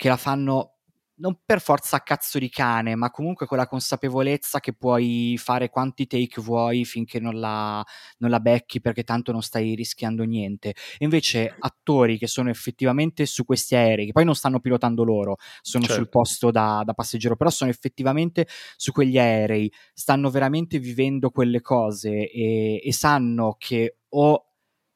[0.02, 0.78] che la fanno
[1.18, 5.68] non per forza a cazzo di cane, ma comunque con la consapevolezza che puoi fare
[5.68, 7.84] quanti take vuoi finché non la,
[8.18, 10.70] non la becchi perché tanto non stai rischiando niente.
[10.70, 15.36] E invece attori che sono effettivamente su questi aerei, che poi non stanno pilotando loro,
[15.60, 16.00] sono certo.
[16.00, 21.60] sul posto da, da passeggero, però sono effettivamente su quegli aerei, stanno veramente vivendo quelle
[21.60, 24.51] cose e, e sanno che o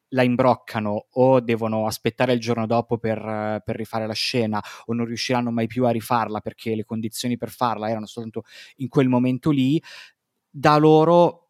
[0.09, 5.05] la imbroccano o devono aspettare il giorno dopo per, per, rifare la scena o non
[5.05, 8.43] riusciranno mai più a rifarla perché le condizioni per farla erano soltanto
[8.77, 9.81] in quel momento lì,
[10.49, 11.47] da loro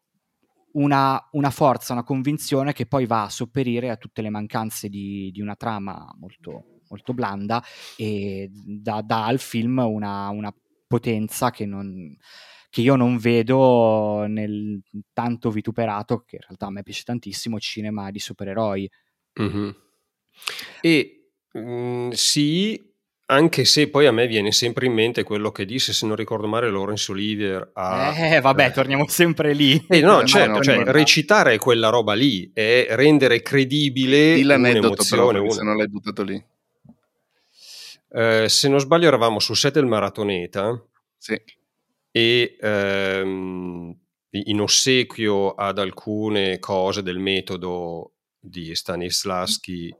[0.72, 5.30] una, una forza, una convinzione che poi va a sopperire a tutte le mancanze di,
[5.32, 7.62] di una trama molto, molto blanda
[7.96, 10.54] e dà, al film una, una
[10.86, 12.16] potenza che non
[12.70, 14.80] che io non vedo nel
[15.12, 18.90] tanto vituperato, che in realtà a me piace tantissimo, cinema di supereroi.
[19.40, 19.70] Mm-hmm.
[20.80, 22.92] E mh, mm, sì,
[23.26, 26.46] anche se poi a me viene sempre in mente quello che disse, se non ricordo
[26.46, 27.70] male, Laurence Olivier.
[27.72, 28.70] A, eh, vabbè, eh.
[28.70, 29.82] torniamo sempre lì.
[29.88, 35.32] Eh, no, certo, cioè, recitare quella roba lì e rendere credibile Dì un'emozione.
[35.32, 35.50] Però, uno...
[35.50, 36.42] Se non l'hai buttato lì.
[38.10, 40.82] Eh, se non sbaglio eravamo sul set del Maratoneta.
[41.16, 41.40] Sì
[42.18, 43.96] e ehm,
[44.30, 49.94] in ossequio ad alcune cose del metodo di Stanislavski,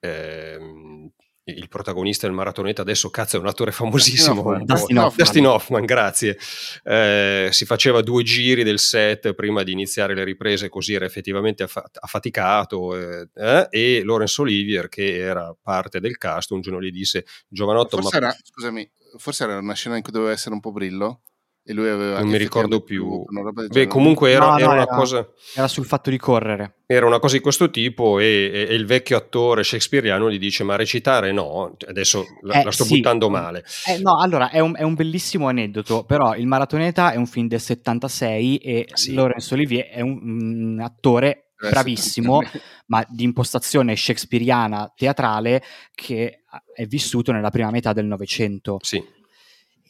[0.00, 1.12] ehm,
[1.44, 6.38] il protagonista del maratoneta adesso cazzo è un attore famosissimo Dustin Hoffman, Dustin Hoffman grazie.
[6.82, 11.64] Eh, si faceva due giri del set prima di iniziare le riprese così era effettivamente
[11.64, 16.90] aff- affaticato eh, eh, e Laurence Olivier che era parte del cast un giorno gli
[16.90, 18.26] disse giovanotto forse ma...
[18.26, 21.22] era, scusami forse era una scena in cui doveva essere un po' brillo
[21.62, 23.24] e lui aveva non mi ricordo più
[23.68, 27.06] beh comunque era, no, no, era una era, cosa era sul fatto di correre era
[27.06, 30.76] una cosa di questo tipo e, e, e, il vecchio attore shakespeariano gli dice ma
[30.76, 32.96] recitare no adesso la, eh, la sto sì.
[32.96, 37.16] buttando male eh, no allora è un, è un, bellissimo aneddoto però il Maratoneta è
[37.16, 39.12] un film del 76 e sì.
[39.12, 42.40] Laurence Olivier è un, un attore eh, bravissimo,
[42.86, 45.62] ma di impostazione shakespeariana teatrale
[45.94, 46.44] che
[46.74, 48.78] è vissuto nella prima metà del Novecento.
[48.80, 49.02] Sì.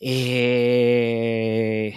[0.02, 1.94] E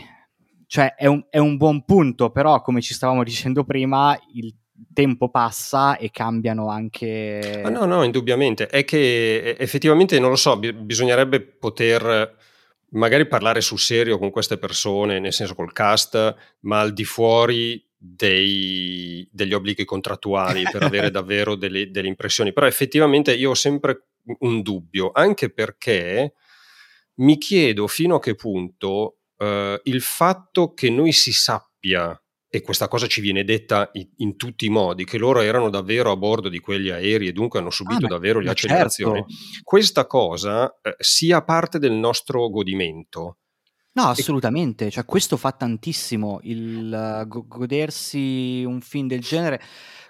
[0.74, 4.52] cioè è un, è un buon punto, però come ci stavamo dicendo prima, il
[4.92, 7.62] tempo passa e cambiano anche.
[7.64, 8.66] Ah, no, no, indubbiamente.
[8.66, 12.36] È che effettivamente non lo so, bisognerebbe poter
[12.94, 17.86] magari parlare sul serio con queste persone, nel senso col cast, ma al di fuori
[17.96, 22.52] dei, degli obblighi contrattuali per avere davvero delle, delle impressioni.
[22.52, 24.06] Però effettivamente io ho sempre
[24.40, 26.34] un dubbio, anche perché
[27.16, 32.18] mi chiedo fino a che punto eh, il fatto che noi si sappia,
[32.50, 36.12] e questa cosa ci viene detta in, in, tutti i modi, che loro erano davvero
[36.12, 39.34] a bordo di quegli aerei e dunque hanno subito ah, davvero le accelerazioni, certo.
[39.64, 43.40] questa cosa eh, sia parte del nostro godimento.
[43.96, 49.62] No, assolutamente, cioè questo fa tantissimo, il uh, godersi un film del genere,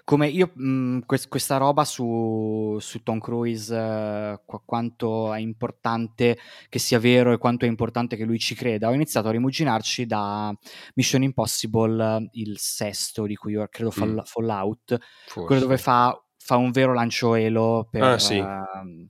[0.04, 5.38] come io mh, mhmm, quest- questa roba su, su Tom Cruise, uh, qu- quanto è
[5.38, 6.38] importante
[6.70, 10.06] che sia vero e quanto è importante che lui ci creda, ho iniziato a rimuginarci
[10.06, 10.50] da
[10.94, 14.24] Mission Impossible, il sesto di cui io credo fall- mm.
[14.24, 15.46] Fallout, Forse.
[15.46, 18.02] quello dove fa, fa, un vero lancio elo per...
[18.02, 18.38] Ah, sì.
[18.38, 19.06] Uh,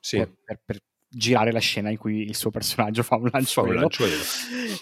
[0.00, 0.16] sì.
[0.16, 0.80] Per, per, per,
[1.16, 3.88] girare la scena in cui il suo personaggio fa un lanciuelo.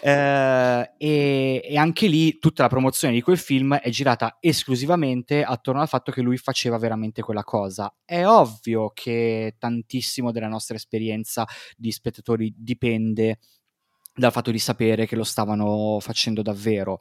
[0.00, 5.80] Eh, e, e, anche lì tutta la promozione di quel film è girata esclusivamente attorno
[5.80, 7.94] al fatto che lui faceva veramente quella cosa.
[8.04, 13.38] È ovvio che tantissimo della nostra esperienza di spettatori dipende
[14.12, 16.98] dal fatto di sapere che lo stavano facendo davvero.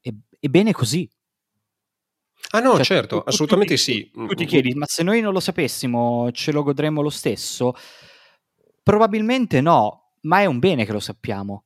[0.00, 1.08] E, e bene così.
[2.50, 4.08] Ah no, cioè, certo, tu, assolutamente tu, sì.
[4.12, 7.74] Tu ti chiedi, ma se noi non lo sapessimo, ce lo godremmo lo stesso?
[8.88, 11.64] Probabilmente no, ma è un bene che lo sappiamo.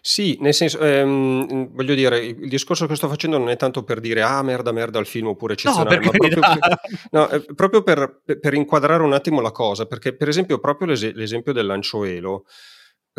[0.00, 4.00] Sì, nel senso, ehm, voglio dire, il discorso che sto facendo non è tanto per
[4.00, 6.80] dire ah merda merda il film oppure eccezionale, no, ma proprio, per,
[7.10, 11.52] no, proprio per, per, inquadrare un attimo la cosa, perché per esempio proprio l'es- l'esempio
[11.52, 12.46] del lancio Elo,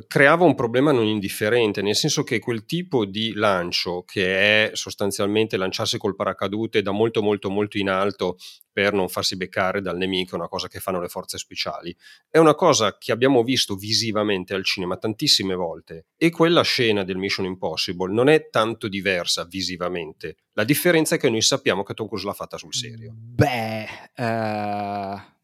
[0.05, 5.57] creava un problema non indifferente, nel senso che quel tipo di lancio, che è sostanzialmente
[5.57, 8.37] lanciarsi col paracadute da molto molto molto in alto
[8.71, 11.95] per non farsi beccare dal nemico, una cosa che fanno le forze speciali,
[12.29, 17.17] è una cosa che abbiamo visto visivamente al cinema tantissime volte e quella scena del
[17.17, 20.35] Mission Impossible non è tanto diversa visivamente.
[20.53, 23.13] La differenza è che noi sappiamo che Tom Cruise l'ha fatta sul serio.
[23.15, 23.87] Beh,
[24.17, 25.35] uh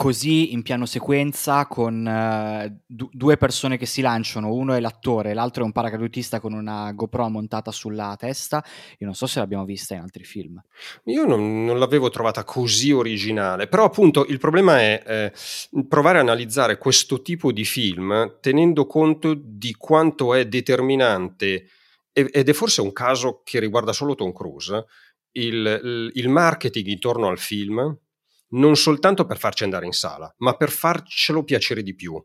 [0.00, 5.34] così in piano sequenza con uh, du- due persone che si lanciano, uno è l'attore,
[5.34, 8.64] l'altro è un paracadutista con una GoPro montata sulla testa.
[8.96, 10.58] Io non so se l'abbiamo vista in altri film.
[11.04, 15.32] Io non, non l'avevo trovata così originale, però appunto il problema è eh,
[15.86, 21.66] provare a analizzare questo tipo di film tenendo conto di quanto è determinante,
[22.10, 24.86] ed è forse un caso che riguarda solo Tom Cruise,
[25.32, 27.98] il, il marketing intorno al film
[28.50, 32.22] non soltanto per farci andare in sala, ma per farcelo piacere di più.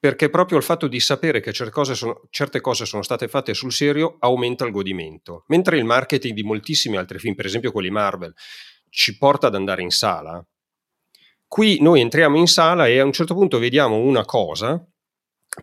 [0.00, 3.52] Perché proprio il fatto di sapere che certe cose, sono, certe cose sono state fatte
[3.52, 5.44] sul serio aumenta il godimento.
[5.48, 8.32] Mentre il marketing di moltissimi altri film, per esempio quelli Marvel,
[8.90, 10.44] ci porta ad andare in sala,
[11.46, 14.84] qui noi entriamo in sala e a un certo punto vediamo una cosa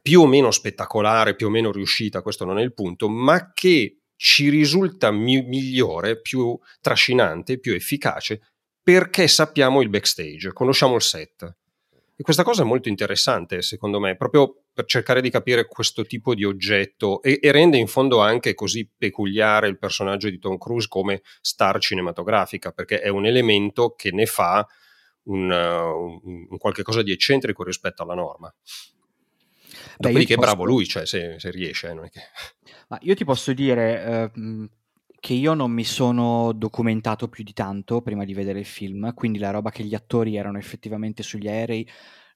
[0.01, 4.01] più o meno spettacolare, più o meno riuscita, questo non è il punto, ma che
[4.17, 8.54] ci risulta mi- migliore, più trascinante, più efficace
[8.85, 11.55] perché sappiamo il backstage, conosciamo il set.
[12.15, 16.35] E questa cosa è molto interessante, secondo me, proprio per cercare di capire questo tipo
[16.35, 20.87] di oggetto e, e, rende in fondo anche così peculiare il personaggio di Tom Cruise
[20.87, 24.65] come star cinematografica, perché è un elemento che ne fa
[25.23, 28.53] un, un, un qualche cosa di eccentrico rispetto alla norma.
[29.97, 30.47] Dopodiché posso...
[30.47, 31.89] bravo lui, cioè, se, se riesce.
[31.89, 32.21] Eh, che...
[32.89, 34.69] Ma io ti posso dire, eh,
[35.25, 39.39] che io non mi sono documentato più di tanto prima di vedere il film, quindi
[39.39, 41.89] la roba che gli attori erano effettivamente sugli aerei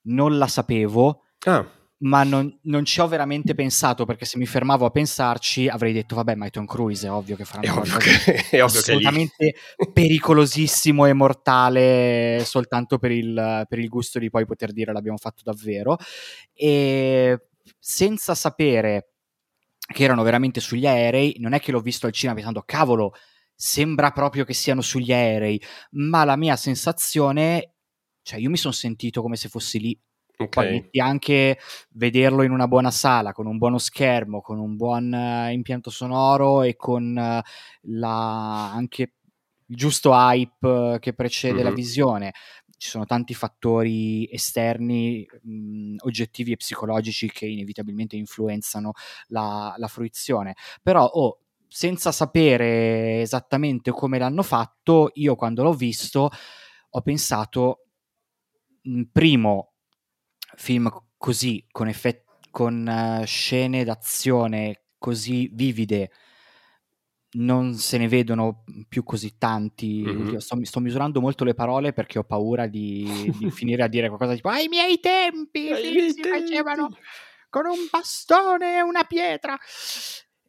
[0.05, 1.25] non la sapevo.
[1.45, 1.63] Ah.
[1.99, 6.15] Ma non, non, ci ho veramente pensato perché se mi fermavo a pensarci avrei detto
[6.15, 9.53] vabbè ma è Tom Cruise è ovvio che farà una cosa che, assolutamente
[9.93, 15.41] pericolosissimo e mortale soltanto per il, per il gusto di poi poter dire l'abbiamo fatto
[15.43, 15.97] davvero
[16.53, 19.09] e senza sapere
[19.91, 23.13] che erano veramente sugli aerei, non è che l'ho visto al cinema pensando cavolo,
[23.55, 25.61] sembra proprio che siano sugli aerei,
[25.91, 27.73] ma la mia sensazione,
[28.21, 29.99] cioè io mi sono sentito come se fossi lì.
[30.41, 30.89] Okay.
[30.89, 31.59] Poi anche
[31.89, 36.61] vederlo in una buona sala, con un buono schermo, con un buon uh, impianto sonoro
[36.61, 37.41] e con uh,
[37.91, 39.01] la, anche
[39.65, 41.63] il giusto hype uh, che precede mm-hmm.
[41.63, 42.33] la visione
[42.79, 48.93] ci sono tanti fattori esterni, mh, oggettivi e psicologici che inevitabilmente influenzano
[49.27, 50.55] la, la fruizione.
[50.81, 56.29] Però, oh, senza sapere esattamente come l'hanno fatto, io quando l'ho visto
[56.91, 57.85] ho pensato,
[59.11, 59.73] primo,
[60.55, 66.11] film così, con, effetti, con uh, scene d'azione così vivide,
[67.31, 70.03] non se ne vedono più così tanti.
[70.05, 70.37] Mm-hmm.
[70.37, 74.33] Sto, sto, misurando molto le parole perché ho paura di, di finire a dire qualcosa
[74.33, 76.39] tipo ai miei tempi ai miei si tempi.
[76.39, 76.89] facevano
[77.49, 79.57] con un bastone e una pietra.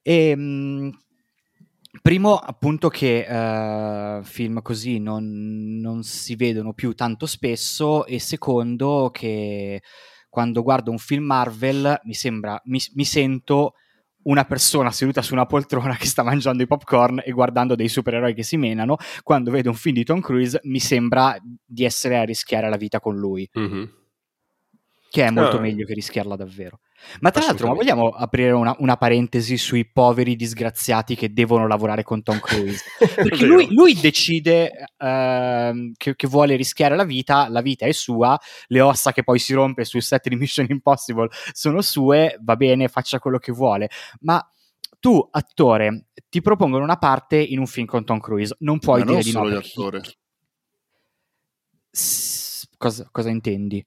[0.02, 0.90] E, mh, mhmm,
[2.02, 9.10] primo, appunto, che uh, film così non, non si vedono più tanto spesso, e secondo,
[9.12, 9.82] che
[10.28, 13.74] quando guardo un film Marvel mi sembra, mi, mi sento
[14.22, 18.34] una persona seduta su una poltrona che sta mangiando i popcorn e guardando dei supereroi
[18.34, 22.24] che si menano, quando vedo un film di Tom Cruise mi sembra di essere a
[22.24, 23.48] rischiare la vita con lui.
[23.58, 23.84] Mm-hmm.
[25.10, 25.60] Che è molto ah.
[25.60, 26.80] meglio che rischiarla davvero.
[27.20, 32.02] Ma tra l'altro, ma vogliamo aprire una, una, parentesi sui poveri disgraziati che devono lavorare
[32.02, 32.84] con Tom Cruise?
[33.14, 38.38] Perché lui, lui decide uh, che, che, vuole rischiare la vita, la vita è sua,
[38.68, 42.88] le ossa che poi si rompe sul set di Mission Impossible sono sue, va bene,
[42.88, 43.90] faccia quello che vuole.
[44.20, 44.44] Ma
[45.00, 49.06] tu, attore, ti propongono una parte in un film con Tom Cruise, non puoi ma
[49.06, 49.90] dire non di no.
[49.90, 50.14] Perché...
[51.90, 53.84] S- cosa, cosa intendi?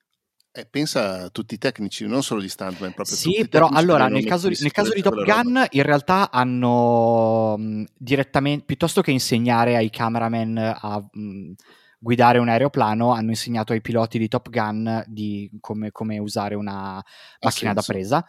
[0.56, 2.93] Eh, pensa a tutti i tecnici, non solo gli stuntman.
[2.93, 7.86] Proprio sì, però allora nel caso, nel caso, di Top Gun in realtà hanno mh,
[7.97, 11.54] direttamente, piuttosto che insegnare ai cameraman a mh,
[11.97, 17.04] guidare un aeroplano, hanno insegnato ai piloti di Top Gun di come, come usare una
[17.41, 18.24] macchina da presa.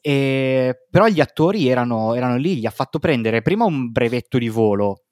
[0.00, 4.48] E, però gli attori erano, erano lì, gli ha fatto prendere prima un brevetto di
[4.48, 5.05] volo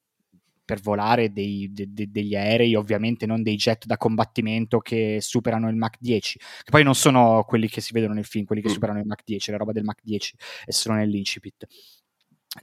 [0.64, 5.68] per volare dei, de, de, degli aerei, ovviamente non dei jet da combattimento che superano
[5.68, 8.70] il Mach 10, che poi non sono quelli che si vedono nel film, quelli che
[8.70, 8.72] mm.
[8.72, 11.66] superano il Mach 10, la roba del Mach 10 è solo nell'incipit.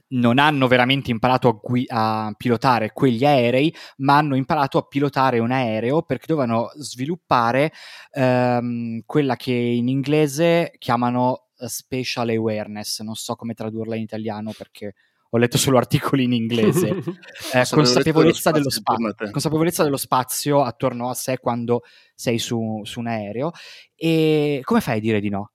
[0.08, 5.38] Non hanno veramente imparato a, gui- a pilotare quegli aerei, ma hanno imparato a pilotare
[5.38, 7.72] un aereo perché dovevano sviluppare
[8.12, 14.94] ehm, quella che in inglese chiamano spatial awareness, non so come tradurla in italiano perché
[15.34, 16.88] ho letto solo articoli in inglese.
[17.54, 21.82] eh, consapevolezza, dello spazio, consapevolezza dello spazio attorno a sé quando
[22.14, 23.50] sei su, su un aereo.
[23.94, 25.52] E come fai a dire di no?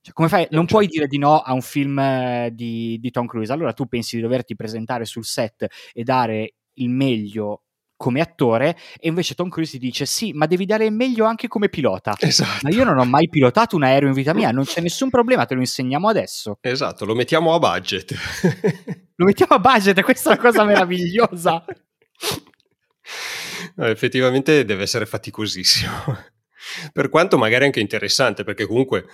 [0.00, 0.46] Cioè, come fai?
[0.50, 3.52] Non puoi dire di no a un film eh, di, di, Tom Cruise.
[3.52, 7.63] Allora tu pensi di doverti presentare sul set e dare il meglio
[7.96, 11.68] come attore e invece Tom Cruise dice sì, ma devi dare il meglio anche come
[11.68, 12.14] pilota.
[12.18, 12.60] Esatto.
[12.62, 15.46] Ma io non ho mai pilotato un aereo in vita mia, non c'è nessun problema,
[15.46, 16.58] te lo insegniamo adesso.
[16.60, 18.14] Esatto, lo mettiamo a budget.
[19.16, 21.64] lo mettiamo a budget, questa è una cosa meravigliosa.
[23.76, 25.92] No, effettivamente deve essere faticosissimo.
[26.92, 29.06] per quanto magari anche interessante, perché comunque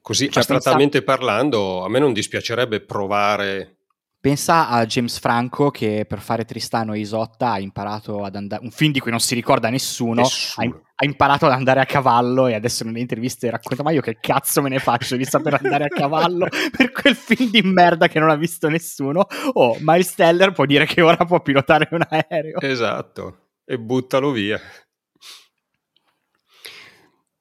[0.00, 1.16] così cioè, astrattamente pensa...
[1.16, 3.81] parlando, a me non dispiacerebbe provare
[4.22, 8.70] Pensa a James Franco che per fare Tristano e Isotta ha imparato ad andare, un
[8.70, 10.76] film di cui non si ricorda nessuno, nessuno.
[10.76, 14.18] Ha, ha, imparato ad andare a cavallo e adesso nelle interviste racconta ma io che
[14.20, 18.20] cazzo me ne faccio di saper andare a cavallo per quel film di merda che
[18.20, 19.26] non ha visto nessuno.
[19.54, 22.60] Oh, Miles Teller può dire che ora può pilotare un aereo.
[22.60, 24.60] Esatto, e buttalo via.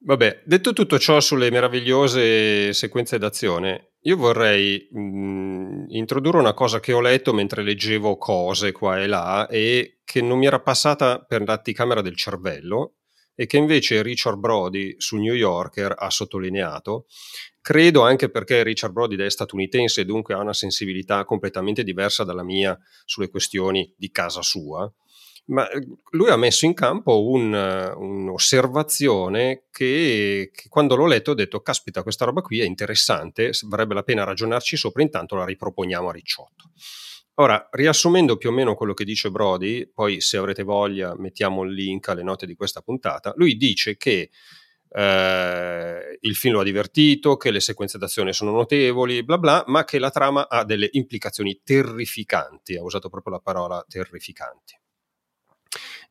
[0.03, 5.50] Vabbè, detto tutto ciò sulle meravigliose sequenze d'azione, io vorrei mh, mm,
[5.89, 10.37] introdurre una cosa che ho letto mentre leggevo cose qua e là e che non
[10.37, 12.95] mi era passata per l'anticamera del cervello
[13.35, 17.05] e che invece Richard Brody su New Yorker ha sottolineato.
[17.61, 22.43] Credo anche perché Richard Brody è statunitense e dunque ha una sensibilità completamente diversa dalla
[22.43, 24.91] mia sulle questioni di casa sua
[25.51, 31.35] ma eh, lui ha messo in campo un, un'osservazione che, che, quando l'ho letto ho
[31.35, 36.09] detto caspita questa roba qui è interessante, varrebbe la pena ragionarci sopra, intanto la riproponiamo
[36.09, 36.71] a Ricciotto.
[37.35, 41.73] Ora, riassumendo più o meno quello che dice Brody, poi se avrete voglia mettiamo il
[41.73, 44.29] link alle note di questa puntata, lui dice che
[44.93, 49.83] eh, il film lo ha divertito, che le sequenze d'azione sono notevoli, bla bla, ma
[49.83, 54.80] che la trama ha delle implicazioni terrificanti, ha usato proprio la parola terrificanti.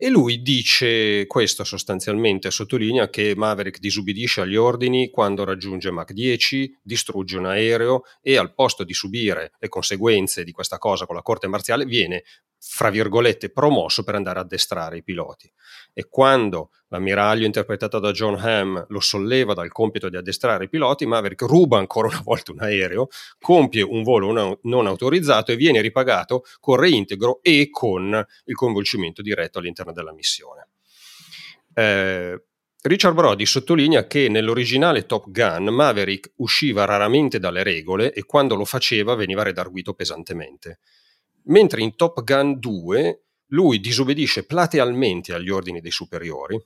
[0.03, 6.79] E lui dice questo sostanzialmente, sottolinea che Maverick disubbidisce agli ordini quando raggiunge Mach 10,
[6.83, 11.21] distrugge un aereo e al posto di subire le conseguenze di questa cosa con la
[11.21, 12.23] corte marziale viene
[12.63, 15.51] fra virgolette, promosso per andare a addestrare i piloti.
[15.95, 21.07] E quando l'ammiraglio interpretato da John Hamm lo solleva dal compito di addestrare i piloti,
[21.07, 23.09] Maverick ruba ancora una volta un aereo,
[23.39, 29.59] compie un volo non autorizzato e viene ripagato con reintegro e con il coinvolgimento diretto
[29.59, 30.69] all'interno della missione.
[31.73, 32.43] Eh,
[32.83, 38.65] Richard Brody sottolinea che nell'originale Top Gun Maverick usciva raramente dalle regole e quando lo
[38.65, 40.79] faceva veniva redarguito pesantemente
[41.51, 46.61] mentre in Top Gun 2 lui disobbedisce platealmente agli ordini dei superiori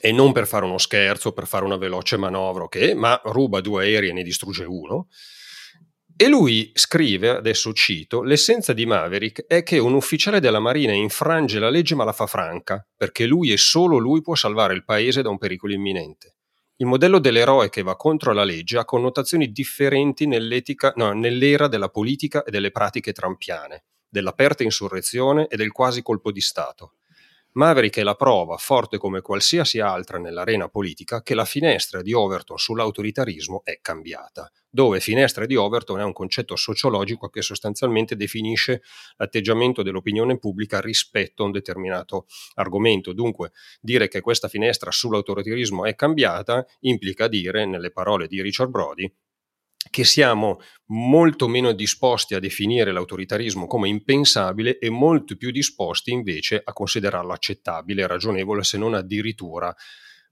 [0.00, 3.84] e non per fare uno scherzo, per fare una veloce manovra, okay, ma ruba due
[3.84, 5.08] aerei e ne distrugge uno.
[6.16, 11.58] E lui scrive, adesso cito, l'essenza di Maverick è che un ufficiale della Marina infrange
[11.58, 15.22] la legge ma la fa franca, perché lui e solo lui può salvare il paese
[15.22, 16.36] da un pericolo imminente.
[16.76, 22.42] Il modello dell'eroe che va contro la legge ha connotazioni differenti no, nell'era della politica
[22.42, 26.96] e delle pratiche trampiane, dell'aperta insurrezione e del quasi colpo di Stato.
[27.54, 32.56] Maverick è la prova, forte come qualsiasi altra nell'arena politica, che la finestra di Overton
[32.56, 38.82] sull'autoritarismo è cambiata, dove finestra di Overton è un concetto sociologico che sostanzialmente definisce
[39.16, 43.12] l'atteggiamento dell'opinione pubblica rispetto a un determinato argomento.
[43.12, 49.14] Dunque, dire che questa finestra sull'autoritarismo è cambiata implica dire, nelle parole di Richard Brody,
[49.90, 56.60] che siamo molto meno disposti a definire l'autoritarismo come impensabile e molto più disposti invece
[56.62, 59.74] a considerarlo accettabile, ragionevole, se non addirittura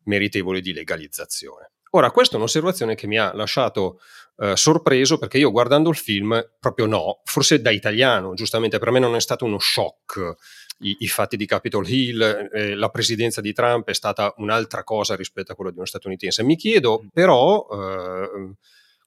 [0.05, 1.73] meritevole di legalizzazione.
[1.93, 4.01] Ora, questa è un'osservazione che mi ha lasciato
[4.37, 9.01] eh, sorpreso perché io guardando il film, proprio no, forse da italiano, giustamente per me
[9.01, 10.37] non è stato uno shock
[10.83, 15.17] i, i fatti di Capitol Hill, eh, la presidenza di Trump è stata un'altra cosa
[15.17, 16.45] rispetto a quella di uno statunitense.
[16.45, 17.67] Mi chiedo però...
[17.73, 18.55] Eh,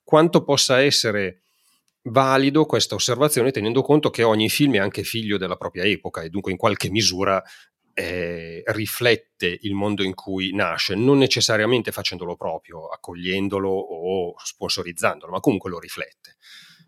[0.04, 1.42] quanto possa essere
[2.04, 6.30] valido questa osservazione tenendo conto che ogni film è anche figlio della propria epoca e
[6.30, 7.42] dunque in qualche misura
[7.94, 15.40] eh, riflette il mondo in cui nasce, non necessariamente facendolo proprio, accogliendolo o sponsorizzandolo, ma
[15.40, 16.38] comunque lo riflette.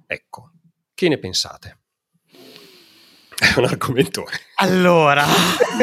[0.08, 0.52] Ecco,
[0.94, 1.80] che ne pensate?
[3.36, 4.32] È un argomentone.
[4.56, 5.26] Allora,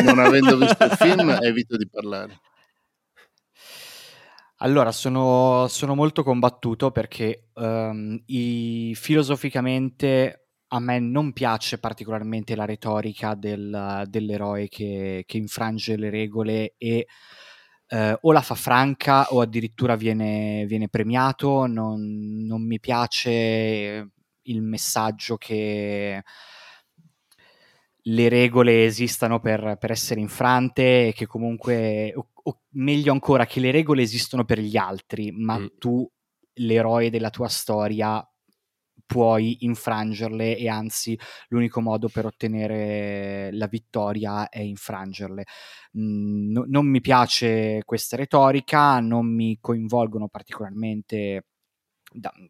[0.02, 2.40] non avendo visto il film, evito di parlare.
[4.64, 12.64] Allora, sono, sono molto combattuto perché um, i, filosoficamente a me non piace particolarmente la
[12.64, 17.08] retorica del, dell'eroe che, che, infrange le regole e
[17.88, 21.66] uh, o la fa franca o addirittura viene, viene premiato.
[21.66, 24.10] Non, non, mi piace
[24.42, 26.22] il messaggio che
[28.06, 33.70] le regole esistano per, per essere infrante e che comunque o meglio ancora, che le
[33.70, 35.66] regole esistono per gli altri, ma mm.
[35.78, 36.08] tu,
[36.54, 38.26] l'eroe della tua storia,
[39.12, 41.18] puoi infrangerle e anzi
[41.48, 45.44] l'unico modo per ottenere la vittoria è infrangerle.
[45.98, 51.46] Mm, no, non mi piace questa retorica, non mi coinvolgono particolarmente
[52.10, 52.48] da un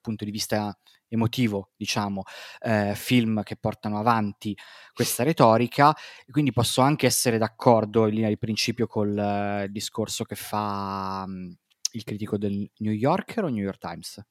[0.00, 0.74] punto di vista
[1.08, 2.22] emotivo, diciamo,
[2.60, 4.56] eh, film che portano avanti
[4.92, 5.94] questa retorica,
[6.30, 11.54] quindi posso anche essere d'accordo in linea di principio col uh, discorso che fa um,
[11.92, 14.22] il critico del New Yorker o New York Times?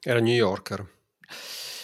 [0.00, 0.78] Era New Yorker.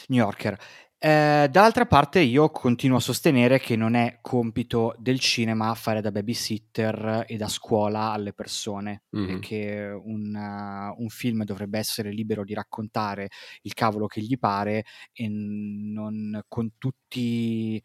[0.09, 0.59] New Yorker.
[1.05, 6.11] Eh, dall'altra parte io continuo a sostenere che non è compito del cinema fare da
[6.11, 9.39] babysitter e da scuola alle persone, mm-hmm.
[9.39, 13.29] che un, uh, un, film dovrebbe essere libero di raccontare
[13.65, 17.83] il cavolo che gli pare e non con tutti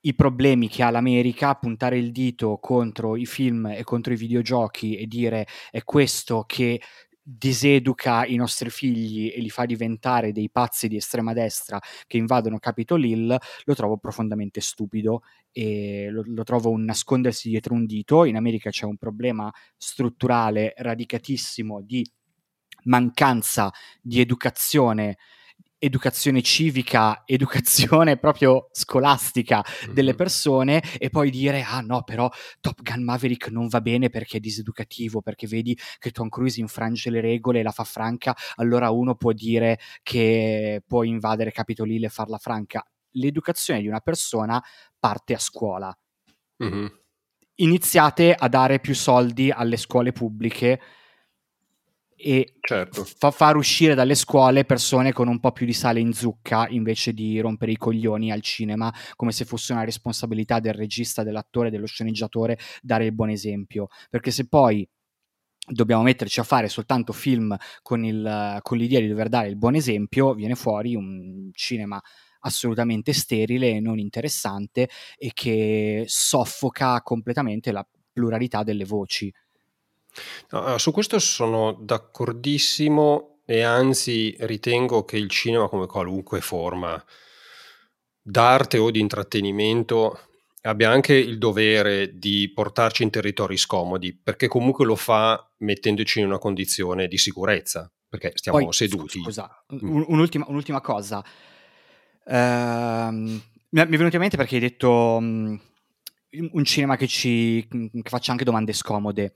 [0.00, 4.96] i problemi che ha l'America, puntare il dito contro i film e contro i videogiochi
[4.96, 6.80] e dire è questo che
[7.30, 12.58] diseduca i nostri figli e li fa diventare dei pazzi di estrema destra che invadono
[12.58, 15.20] Capitol Hill, lo trovo profondamente stupido
[15.52, 18.24] e lo, lo, trovo un nascondersi dietro un dito.
[18.24, 22.08] In America c'è un problema strutturale radicatissimo di
[22.84, 23.70] mancanza
[24.00, 25.18] di educazione
[25.78, 32.28] educazione civica, educazione proprio scolastica delle persone e poi dire ah no però
[32.60, 37.10] Top Gun Maverick non va bene perché è diseducativo, perché vedi che Tom Cruise infrange
[37.10, 42.04] le regole e la fa franca, allora uno può dire che può invadere Capitol Hill
[42.04, 42.84] e farla franca.
[43.12, 44.62] L'educazione di una persona
[44.98, 45.96] parte a scuola.
[46.62, 46.86] Mm-hmm.
[47.60, 50.80] Iniziate a dare più soldi alle scuole pubbliche
[52.20, 53.04] e certo.
[53.04, 57.12] fa far uscire dalle scuole persone con un po' più di sale in zucca invece
[57.12, 61.86] di rompere i coglioni al cinema come se fosse una responsabilità del regista, dell'attore, dello
[61.86, 64.86] sceneggiatore dare il buon esempio perché se poi
[65.64, 69.76] dobbiamo metterci a fare soltanto film con, il, con l'idea di dover dare il buon
[69.76, 72.02] esempio viene fuori un cinema
[72.40, 79.32] assolutamente sterile e non interessante e che soffoca completamente la pluralità delle voci
[80.50, 87.02] No, su questo sono d'accordissimo e anzi ritengo che il cinema, come qualunque forma
[88.20, 90.20] d'arte o di intrattenimento,
[90.62, 96.26] abbia anche il dovere di portarci in territori scomodi, perché comunque lo fa mettendoci in
[96.26, 99.22] una condizione di sicurezza, perché stiamo Poi, seduti.
[99.22, 100.02] Scusa, mm.
[100.08, 101.24] un'ultima, un'ultima cosa.
[102.24, 103.10] Uh,
[103.70, 105.58] mi è venuto in mente perché hai detto um,
[106.30, 109.34] un cinema che ci che faccia anche domande scomode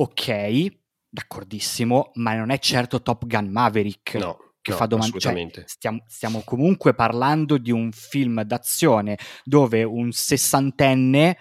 [0.00, 0.66] ok,
[1.08, 4.14] d'accordissimo, ma non è certo Top Gun Maverick.
[4.14, 4.36] No.
[4.60, 5.18] Che no, fa domande.
[5.18, 11.38] Cioè, stiamo, stiamo comunque parlando di un film d'azione dove un sessantenne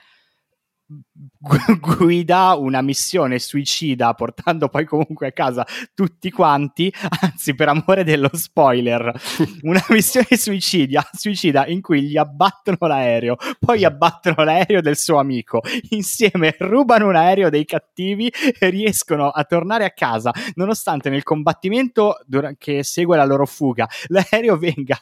[1.80, 8.30] guida una missione suicida portando poi comunque a casa tutti quanti, anzi per amore dello
[8.32, 9.12] spoiler,
[9.64, 15.62] una missione suicidia, suicida in cui gli abbattono l'aereo, poi abbattono l'aereo del suo amico,
[15.90, 22.20] insieme rubano un aereo dei cattivi e riescono a tornare a casa nonostante nel combattimento
[22.58, 24.98] che segue la loro fuga l'aereo venga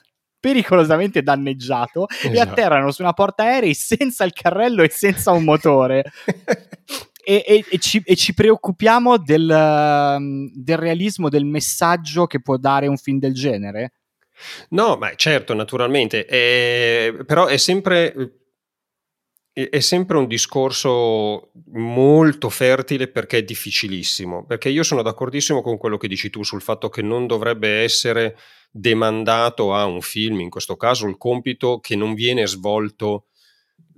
[0.45, 2.31] pericolosamente danneggiato esatto.
[2.31, 6.03] e atterrano su una portaerei senza il carrello e senza un motore.
[7.25, 12.57] e, e, e, ci, e, ci, preoccupiamo del, um, del realismo, del messaggio che può
[12.57, 13.93] dare un film del genere?
[14.69, 18.13] No, ma certo, naturalmente, è, però è sempre
[19.57, 25.95] è sempre un discorso molto fertile perché è difficilissimo, perché io sono d'accordissimo con quello
[25.95, 28.37] che dici tu sul fatto che non dovrebbe essere
[28.69, 33.27] demandato a un film, in questo caso il compito che non viene svolto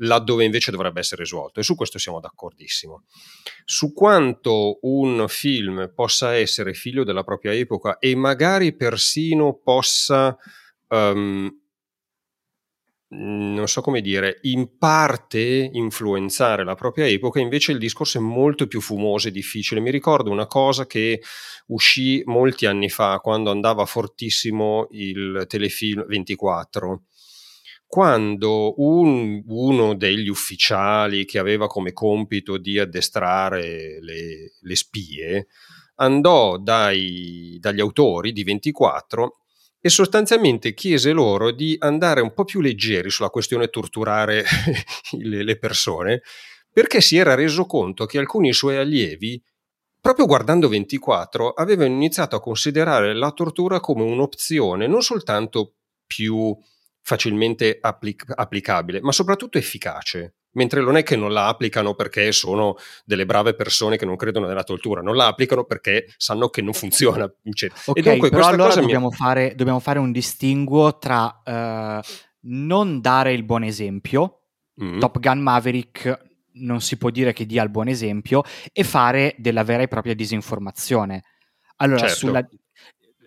[0.02, 3.06] laddove invece dovrebbe essere svolto e su questo siamo d'accordissimo.
[3.66, 10.38] Su quanto un film possa essere figlio della propria epoca e magari persino possa
[10.90, 11.52] um,
[13.10, 18.68] non so come dire, in parte influenzare la propria epoca, invece il discorso è molto
[18.68, 19.80] più fumoso e difficile.
[19.80, 21.22] Mi ricordo una cosa che
[21.68, 27.04] uscì molti anni fa, quando andava fortissimo il telefilm 24,
[27.86, 35.48] quando un, uno degli ufficiali che aveva come compito di addestrare le, le spie
[36.00, 39.37] andò dai, dagli autori di 24
[39.80, 44.44] e sostanzialmente chiese loro di andare un po' più leggeri sulla questione torturare
[45.20, 46.22] le, persone,
[46.72, 49.42] perché si era reso conto che alcuni suoi allievi,
[50.00, 55.76] proprio guardando 24, avevano iniziato a considerare la tortura come un'opzione non soltanto
[56.06, 56.56] più
[57.02, 62.76] facilmente applic- applicabile, ma soprattutto efficace mentre non è che non la applicano perché sono
[63.06, 66.74] delle brave persone che non credono nella tortura, non la applicano perché sanno che non
[66.74, 67.24] funziona.
[67.24, 69.16] Ok, e dunque, però allora dobbiamo, mi...
[69.16, 72.02] fare, dobbiamo, fare, un distinguo tra uh,
[72.42, 74.42] non dare il buon esempio,
[74.84, 75.00] mm.
[75.00, 76.26] Top Gun Maverick
[76.60, 78.44] non si può dire che dia il buon esempio,
[78.74, 81.24] e fare della vera e propria disinformazione.
[81.78, 82.16] Allora, certo.
[82.16, 82.48] sulla,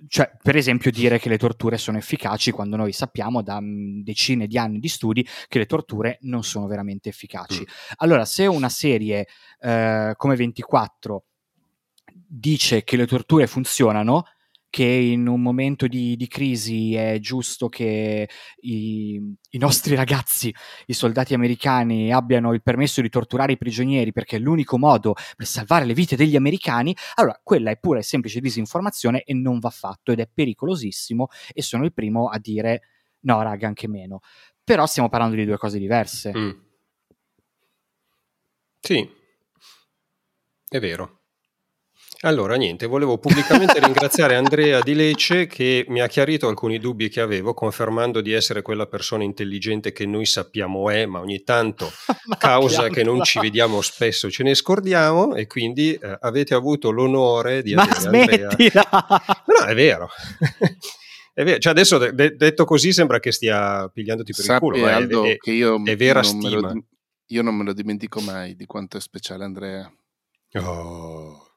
[0.09, 4.46] cioè, per esempio, dire che le torture sono efficaci quando noi sappiamo da mm, decine
[4.46, 7.61] di anni di studi che le torture non sono veramente efficaci.
[7.61, 7.94] Mm.
[7.96, 9.26] Allora, se una serie
[9.61, 11.24] eh, come 24
[12.26, 14.24] dice che le torture funzionano,
[14.71, 18.29] che in un momento di, di crisi è giusto che
[18.61, 20.55] i, i, nostri ragazzi,
[20.87, 25.47] i soldati americani, abbiano il permesso di torturare i prigionieri perché è l'unico modo per
[25.47, 29.71] salvare le vite degli americani, allora quella è pura e semplice disinformazione e non va
[29.71, 32.83] fatto ed è pericolosissimo e sono il primo a dire
[33.23, 34.21] no raga anche meno.
[34.62, 36.33] Però stiamo parlando di due cose diverse.
[36.37, 36.51] Mm.
[38.79, 39.11] Sì,
[40.68, 41.20] è vero.
[42.23, 47.23] Allora, niente, volevo pubblicamente ringraziare Andrea di Lecce che mi ha chiarito alcuni dubbi che
[47.23, 51.91] avevo, confermando di essere quella persona intelligente che noi sappiamo è, ma ogni tanto,
[52.37, 57.62] causa che non ci vediamo spesso, ce ne scordiamo e quindi eh, avete avuto l'onore
[57.62, 58.91] di ma avere smettila!
[58.91, 59.45] Andrea.
[59.47, 60.09] No, è vero.
[61.33, 64.87] È vero, cioè adesso de- detto così sembra che stia pigliandoti per Sappi, il culo,
[64.87, 66.73] Aldo, è, è, che io è vera stima.
[66.73, 66.85] Lo,
[67.29, 69.91] io non me lo dimentico mai di quanto è speciale Andrea.
[70.55, 71.49] Oh.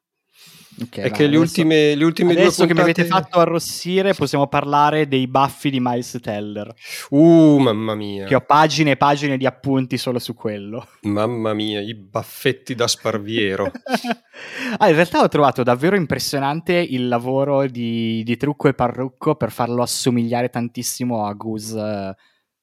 [0.82, 2.74] Okay, è che le ultime, le ultime adesso due puntate...
[2.74, 6.74] che mi avete fatto arrossire possiamo parlare dei baffi di Miles Teller.
[7.10, 8.26] Uh, mamma mia.
[8.26, 10.88] Che ho pagine e pagine di appunti solo su quello.
[11.02, 13.72] Mamma mia, i baffetti da sparviero.
[14.78, 19.52] ah, in realtà ho trovato davvero impressionante il lavoro di, di Trucco e Parrucco per
[19.52, 22.14] farlo assomigliare tantissimo a Goose uh,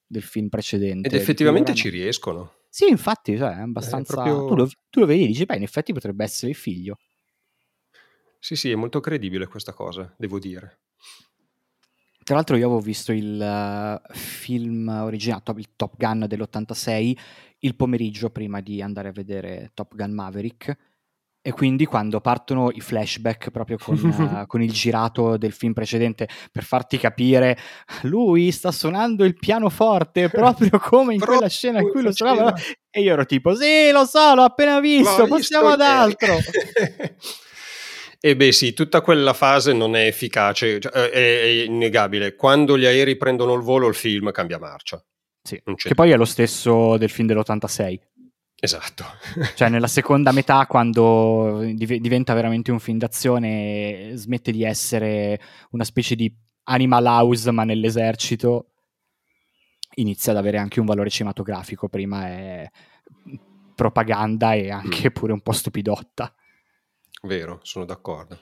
[0.05, 1.07] del film precedente.
[1.07, 2.53] Ed effettivamente ci riescono.
[2.69, 4.21] Sì, infatti, cioè, è abbastanza...
[4.21, 4.45] È proprio...
[4.45, 6.97] tu, lo, tu lo vedi e dici, beh, in effetti potrebbe essere il figlio.
[8.43, 10.79] Sì, sì, è molto credibile questa cosa, devo dire.
[12.23, 17.15] Tra l'altro io avevo visto il uh, film originale, il Top Gun dell'86,
[17.59, 20.75] il pomeriggio prima di andare a vedere Top Gun Maverick.
[21.39, 26.27] E quindi quando partono i flashback proprio con, uh, con, il girato del film precedente
[26.51, 27.57] per farti capire
[28.03, 32.53] lui sta suonando il pianoforte proprio come in quella scena in cui lo suonava
[32.91, 36.37] e io ero tipo sì lo so l'ho appena visto, l'ho passiamo visto ad altro
[38.23, 42.35] E beh sì, tutta quella fase non è efficace, cioè, è, è, innegabile.
[42.35, 45.03] Quando gli aerei prendono il volo il film cambia marcia.
[45.41, 47.99] Sì, che poi è lo stesso del film dell'86.
[48.63, 49.03] Esatto.
[49.55, 55.41] cioè nella seconda metà quando div- diventa veramente un film d'azione smette di essere
[55.71, 56.31] una specie di
[56.65, 58.67] Animal House ma nell'esercito
[59.95, 61.89] inizia ad avere anche un valore cinematografico.
[61.89, 62.69] Prima è
[63.73, 65.11] propaganda e anche mm.
[65.13, 66.31] pure un po' stupidotta.
[67.21, 68.39] Vero, sono d'accordo.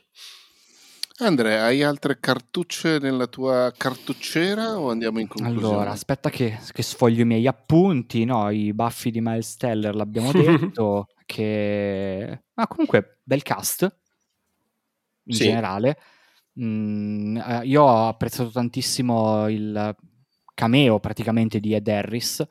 [1.22, 5.68] Andrea, hai altre cartucce nella tua cartucciera o andiamo in conclusione?
[5.68, 8.24] Allora, aspetta che, che sfoglio i miei appunti.
[8.24, 11.08] No, i baffi di Miles Teller l'abbiamo detto.
[11.26, 12.44] che...
[12.54, 13.82] Ma comunque, bel cast
[15.26, 15.44] in sì.
[15.44, 16.00] generale.
[16.62, 19.96] Mm, eh, io ho apprezzato tantissimo il
[20.54, 22.48] cameo praticamente di Ed Harris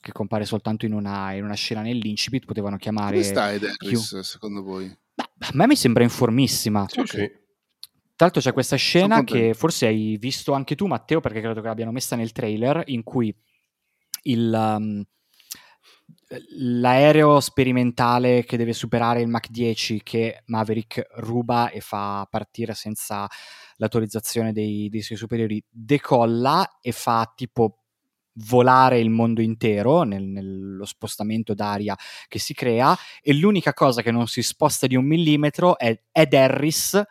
[0.00, 2.44] che compare soltanto in una, in una scena nell'incipit.
[2.44, 3.16] Potevano chiamare.
[3.16, 4.20] Come sta Ed Harris, Q.
[4.20, 4.96] secondo voi?
[5.14, 6.86] Beh, a me mi sembra informissima.
[6.88, 7.40] Sì, sì.
[8.14, 11.66] Tra l'altro c'è questa scena che forse hai visto anche tu, Matteo, perché credo che
[11.66, 13.34] l'abbiano messa nel trailer, in cui
[14.24, 15.04] il, um,
[16.56, 23.28] l'aereo sperimentale che deve superare il Mach 10 che Maverick ruba e fa partire senza
[23.76, 27.81] l'autorizzazione dei, dei suoi superiori decolla e fa tipo
[28.34, 31.96] volare il mondo intero nel, nello spostamento d'aria
[32.28, 36.34] che si crea e l'unica cosa che non si sposta di un millimetro è Ed
[36.34, 37.02] Harris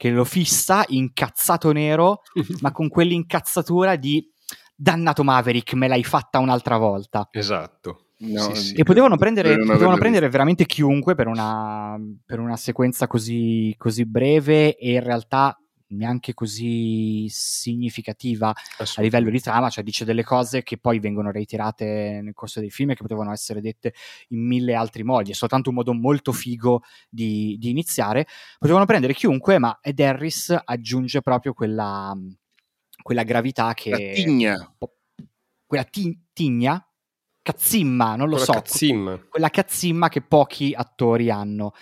[0.00, 2.22] che lo fissa incazzato nero,
[2.62, 4.26] ma con quell'incazzatura di
[4.74, 7.28] dannato Maverick, me l'hai fatta un'altra volta.
[7.30, 8.06] Esatto.
[8.20, 8.74] No, sì, sì.
[8.76, 14.76] E potevano prendere, potevano prendere veramente chiunque per una, per una sequenza così, così breve
[14.76, 15.58] e in realtà
[15.90, 22.20] neanche così significativa a livello di trama, cioè dice delle cose che poi vengono reiterate
[22.22, 23.94] nel corso dei film e che potevano essere dette
[24.28, 28.26] in mille altri modi, è soltanto un modo molto figo di, di iniziare.
[28.58, 32.16] Potevano prendere chiunque, ma Ed Harris aggiunge proprio quella,
[33.02, 33.90] quella gravità che...
[33.90, 34.74] La tigna.
[35.66, 36.84] Quella ti, tigna?
[37.50, 38.52] Cazzimma, non lo quella so.
[38.52, 39.20] Cazzimma.
[39.28, 41.74] Quella cazzimma che pochi attori hanno.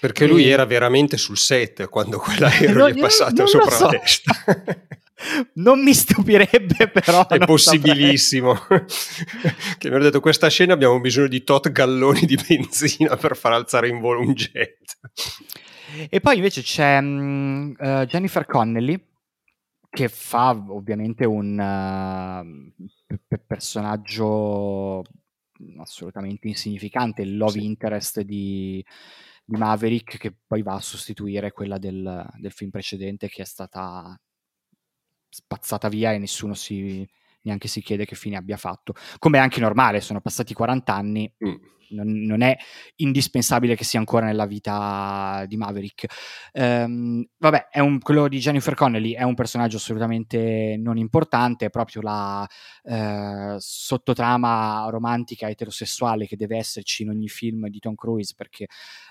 [0.00, 3.84] Perché lui era veramente sul set quando quell'aereo gli è passato sopra so.
[3.84, 4.32] la testa.
[5.54, 7.26] non mi stupirebbe però.
[7.26, 8.54] È possibilissimo.
[9.78, 13.52] che mi hanno detto questa scena abbiamo bisogno di tot galloni di benzina per far
[13.52, 14.98] alzare in volo un jet.
[16.08, 19.00] E poi invece c'è um, uh, Jennifer Connelly
[19.96, 23.16] che fa ovviamente un uh,
[23.46, 25.02] personaggio
[25.78, 27.64] assolutamente insignificante, il love sì.
[27.64, 28.84] interest di,
[29.42, 34.14] di Maverick che poi va a sostituire quella del, del, film precedente che è stata
[35.30, 37.08] spazzata via e nessuno si,
[37.46, 38.94] neanche si chiede che fine abbia fatto.
[39.18, 41.54] Come è anche normale, sono passati 40 anni, mm.
[41.90, 42.56] non, non, è
[42.96, 46.06] indispensabile che sia ancora nella vita di Maverick.
[46.52, 52.02] Um, vabbè, un, quello di Jennifer Connelly è un personaggio assolutamente non importante, è proprio
[52.02, 52.46] la
[52.82, 58.66] uh, sottotrama romantica eterosessuale che deve esserci in ogni film di Tom Cruise perché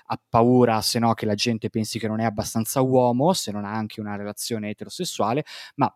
[0.08, 3.64] ha paura, se no, che la gente pensi che non è abbastanza uomo, se non
[3.64, 5.44] ha anche una relazione eterosessuale,
[5.76, 5.92] ma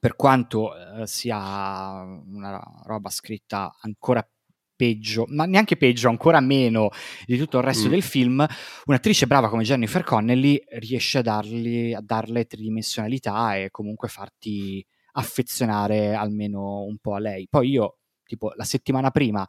[0.00, 4.26] per quanto eh, sia una roba scritta ancora
[4.74, 6.90] peggio, ma neanche peggio, ancora meno
[7.24, 7.90] di tutto il resto mm.
[7.90, 8.44] del film,
[8.86, 16.14] un'attrice brava come Jennifer Connelly riesce a, dargli, a darle tridimensionalità e comunque farti affezionare
[16.14, 17.46] almeno un po' a lei.
[17.48, 19.46] Poi io, tipo, la settimana prima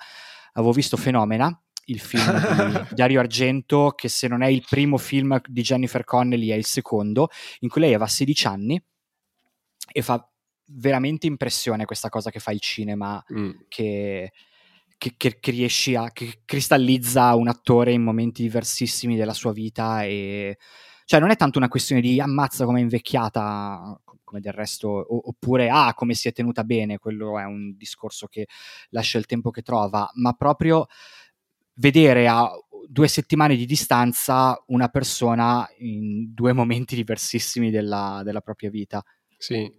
[0.54, 5.40] avevo visto Fenomena, il film di Dario Argento, che se non è il primo film
[5.46, 7.30] di Jennifer Connelly è il secondo,
[7.62, 8.84] in cui lei aveva 16 anni
[9.92, 10.28] e fa
[10.74, 13.52] veramente impressione questa cosa che fa il cinema, mm.
[13.68, 14.32] che,
[14.98, 20.04] che, che, che, riesci a, che cristallizza un attore in momenti diversissimi della sua vita
[20.04, 20.58] e...
[21.06, 24.02] Cioè non è tanto una questione di ammazza come è invecchiata,
[24.34, 28.48] come del resto, oppure ah, come si è tenuta bene, quello è un discorso che
[28.90, 30.88] lascia il tempo che trova, ma proprio
[31.76, 32.50] vedere a
[32.88, 39.04] due settimane di distanza una persona in due momenti diversissimi della, della propria vita.
[39.38, 39.72] Sì,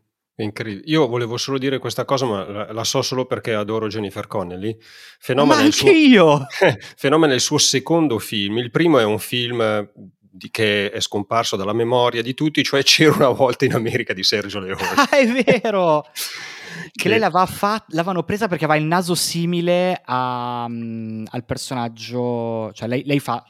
[0.43, 0.91] incredibile.
[0.91, 4.76] Io volevo solo dire questa cosa, ma la, la so solo perché adoro Jennifer Connelly.
[5.18, 6.47] Fenomeno ma anche io!
[6.97, 8.59] Fenomeno è il suo secondo film.
[8.59, 13.14] Il primo è un film di, che è scomparso dalla memoria di tutti, cioè C'era
[13.14, 14.82] una volta in America di Sergio Leone.
[14.97, 16.05] Ah, è vero!
[16.91, 22.72] che lei l'aveva fat- l'avevano presa perché aveva il naso simile a, um, al personaggio,
[22.72, 23.45] cioè lei, lei fa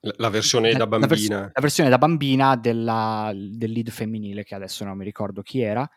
[0.00, 1.06] la versione da bambina.
[1.06, 5.42] La, vers- la versione da bambina della, del lead femminile, che adesso non mi ricordo
[5.42, 5.88] chi era.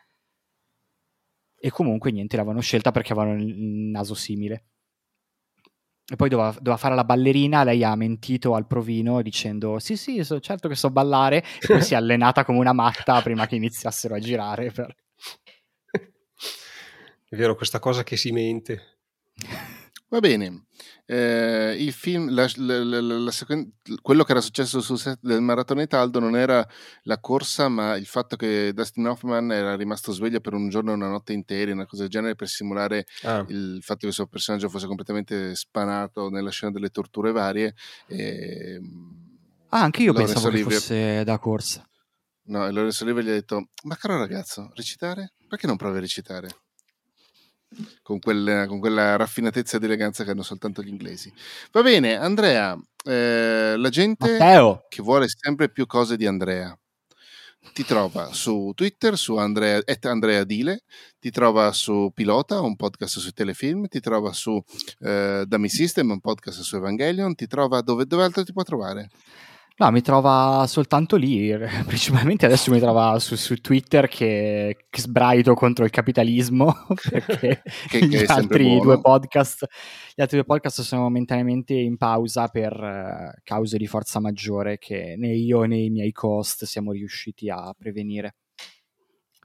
[1.56, 4.66] E comunque niente, l'avevano scelta perché avevano il naso simile.
[6.06, 10.22] E poi doveva, doveva, fare la ballerina, lei ha mentito al provino dicendo sì sì,
[10.22, 13.56] so, certo che so ballare, e poi si è allenata come una matta prima che
[13.56, 14.70] iniziassero a girare.
[14.70, 14.94] Per...
[17.26, 18.98] È vero, questa cosa che si mente.
[20.08, 20.66] Va bene.
[21.06, 23.32] Eh, il film, la, la, la,
[24.00, 26.66] quello che era successo sul set del Maratone Taldo non era
[27.02, 30.94] la corsa, ma il fatto che Dustin Hoffman era rimasto sveglio per un giorno e
[30.94, 33.44] una notte intera, una cosa del genere, per simulare ah.
[33.48, 37.74] il fatto che il suo personaggio fosse completamente spanato nella scena delle torture varie.
[38.06, 38.80] E,
[39.70, 40.68] ah, anche io Lawrence pensavo Olivier...
[40.68, 41.88] che fosse da corsa.
[42.46, 45.32] No, e Lorenzo Olivier gli ha detto: Ma caro ragazzo, recitare?
[45.48, 46.63] Perché non provi a recitare?
[48.02, 51.32] Con, quel, con, quella raffinatezza ed eleganza che hanno soltanto gli inglesi.
[51.72, 54.86] Va bene, Andrea, eh, la gente Matteo.
[54.88, 56.76] che vuole sempre più cose di Andrea
[57.72, 60.82] ti trova su Twitter, su Andrea, Andrea Dile,
[61.18, 64.62] ti trova su Pilota, un podcast sui telefilm, ti trova su
[65.00, 69.08] eh, Dummy System, un podcast su Evangelion, ti trova dove, dove altro ti può trovare?
[69.76, 71.52] No, mi trova soltanto lì,
[71.84, 76.72] principalmente adesso mi trova su, su Twitter che, che, sbraito contro il capitalismo,
[77.10, 79.66] perché che, gli altri due podcast
[80.14, 85.16] gli altri due podcast sono momentaneamente in pausa per uh, cause di forza maggiore che
[85.18, 88.36] né io né i miei cost siamo riusciti a prevenire.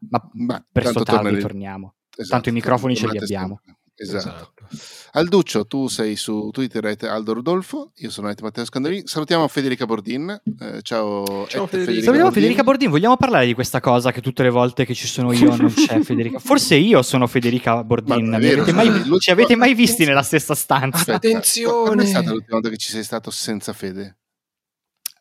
[0.10, 1.42] Ma, Ma presto tardi tornare...
[1.42, 1.96] torniamo.
[2.16, 3.62] Esatto, tanto i microfoni ce li abbiamo.
[3.64, 3.78] Sempre.
[4.02, 4.28] Esatto.
[4.28, 5.10] esatto.
[5.14, 9.04] Alduccio, tu sei su Twitter at Aldo Rodolfo, io sono at Matteo Scandarini.
[9.06, 10.30] Salutiamo Federica Bordin.
[10.60, 12.02] Eh, ciao, ciao Federica.
[12.02, 12.32] Salutiamo Bordin.
[12.32, 12.90] Federica Bordin.
[12.90, 16.00] Vogliamo parlare di questa cosa che tutte le volte che ci sono io non c'è
[16.04, 16.40] Federica?
[16.40, 18.34] Forse io sono Federica Bordin.
[18.34, 21.00] Avete mai, ci avete mai visti nella stessa stanza?
[21.00, 21.84] Aspetta, Attenzione!
[21.86, 24.18] Quando è stata l'ultima volta che ci sei stato senza fede?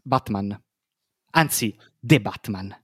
[0.03, 0.57] Batman.
[1.33, 2.75] Anzi, The Batman.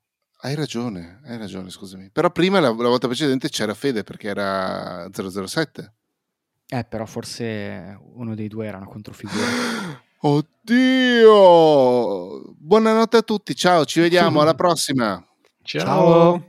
[0.45, 2.11] Hai ragione, hai ragione, scusami.
[2.13, 5.93] Però prima, la, la volta precedente, c'era Fede perché era 007.
[6.69, 9.47] Eh, però forse uno dei due era una controfigura.
[10.21, 11.33] Oddio!
[12.59, 15.27] Buonanotte a tutti, ciao, ci vediamo, alla prossima.
[15.63, 15.83] Ciao.
[15.83, 16.45] ciao.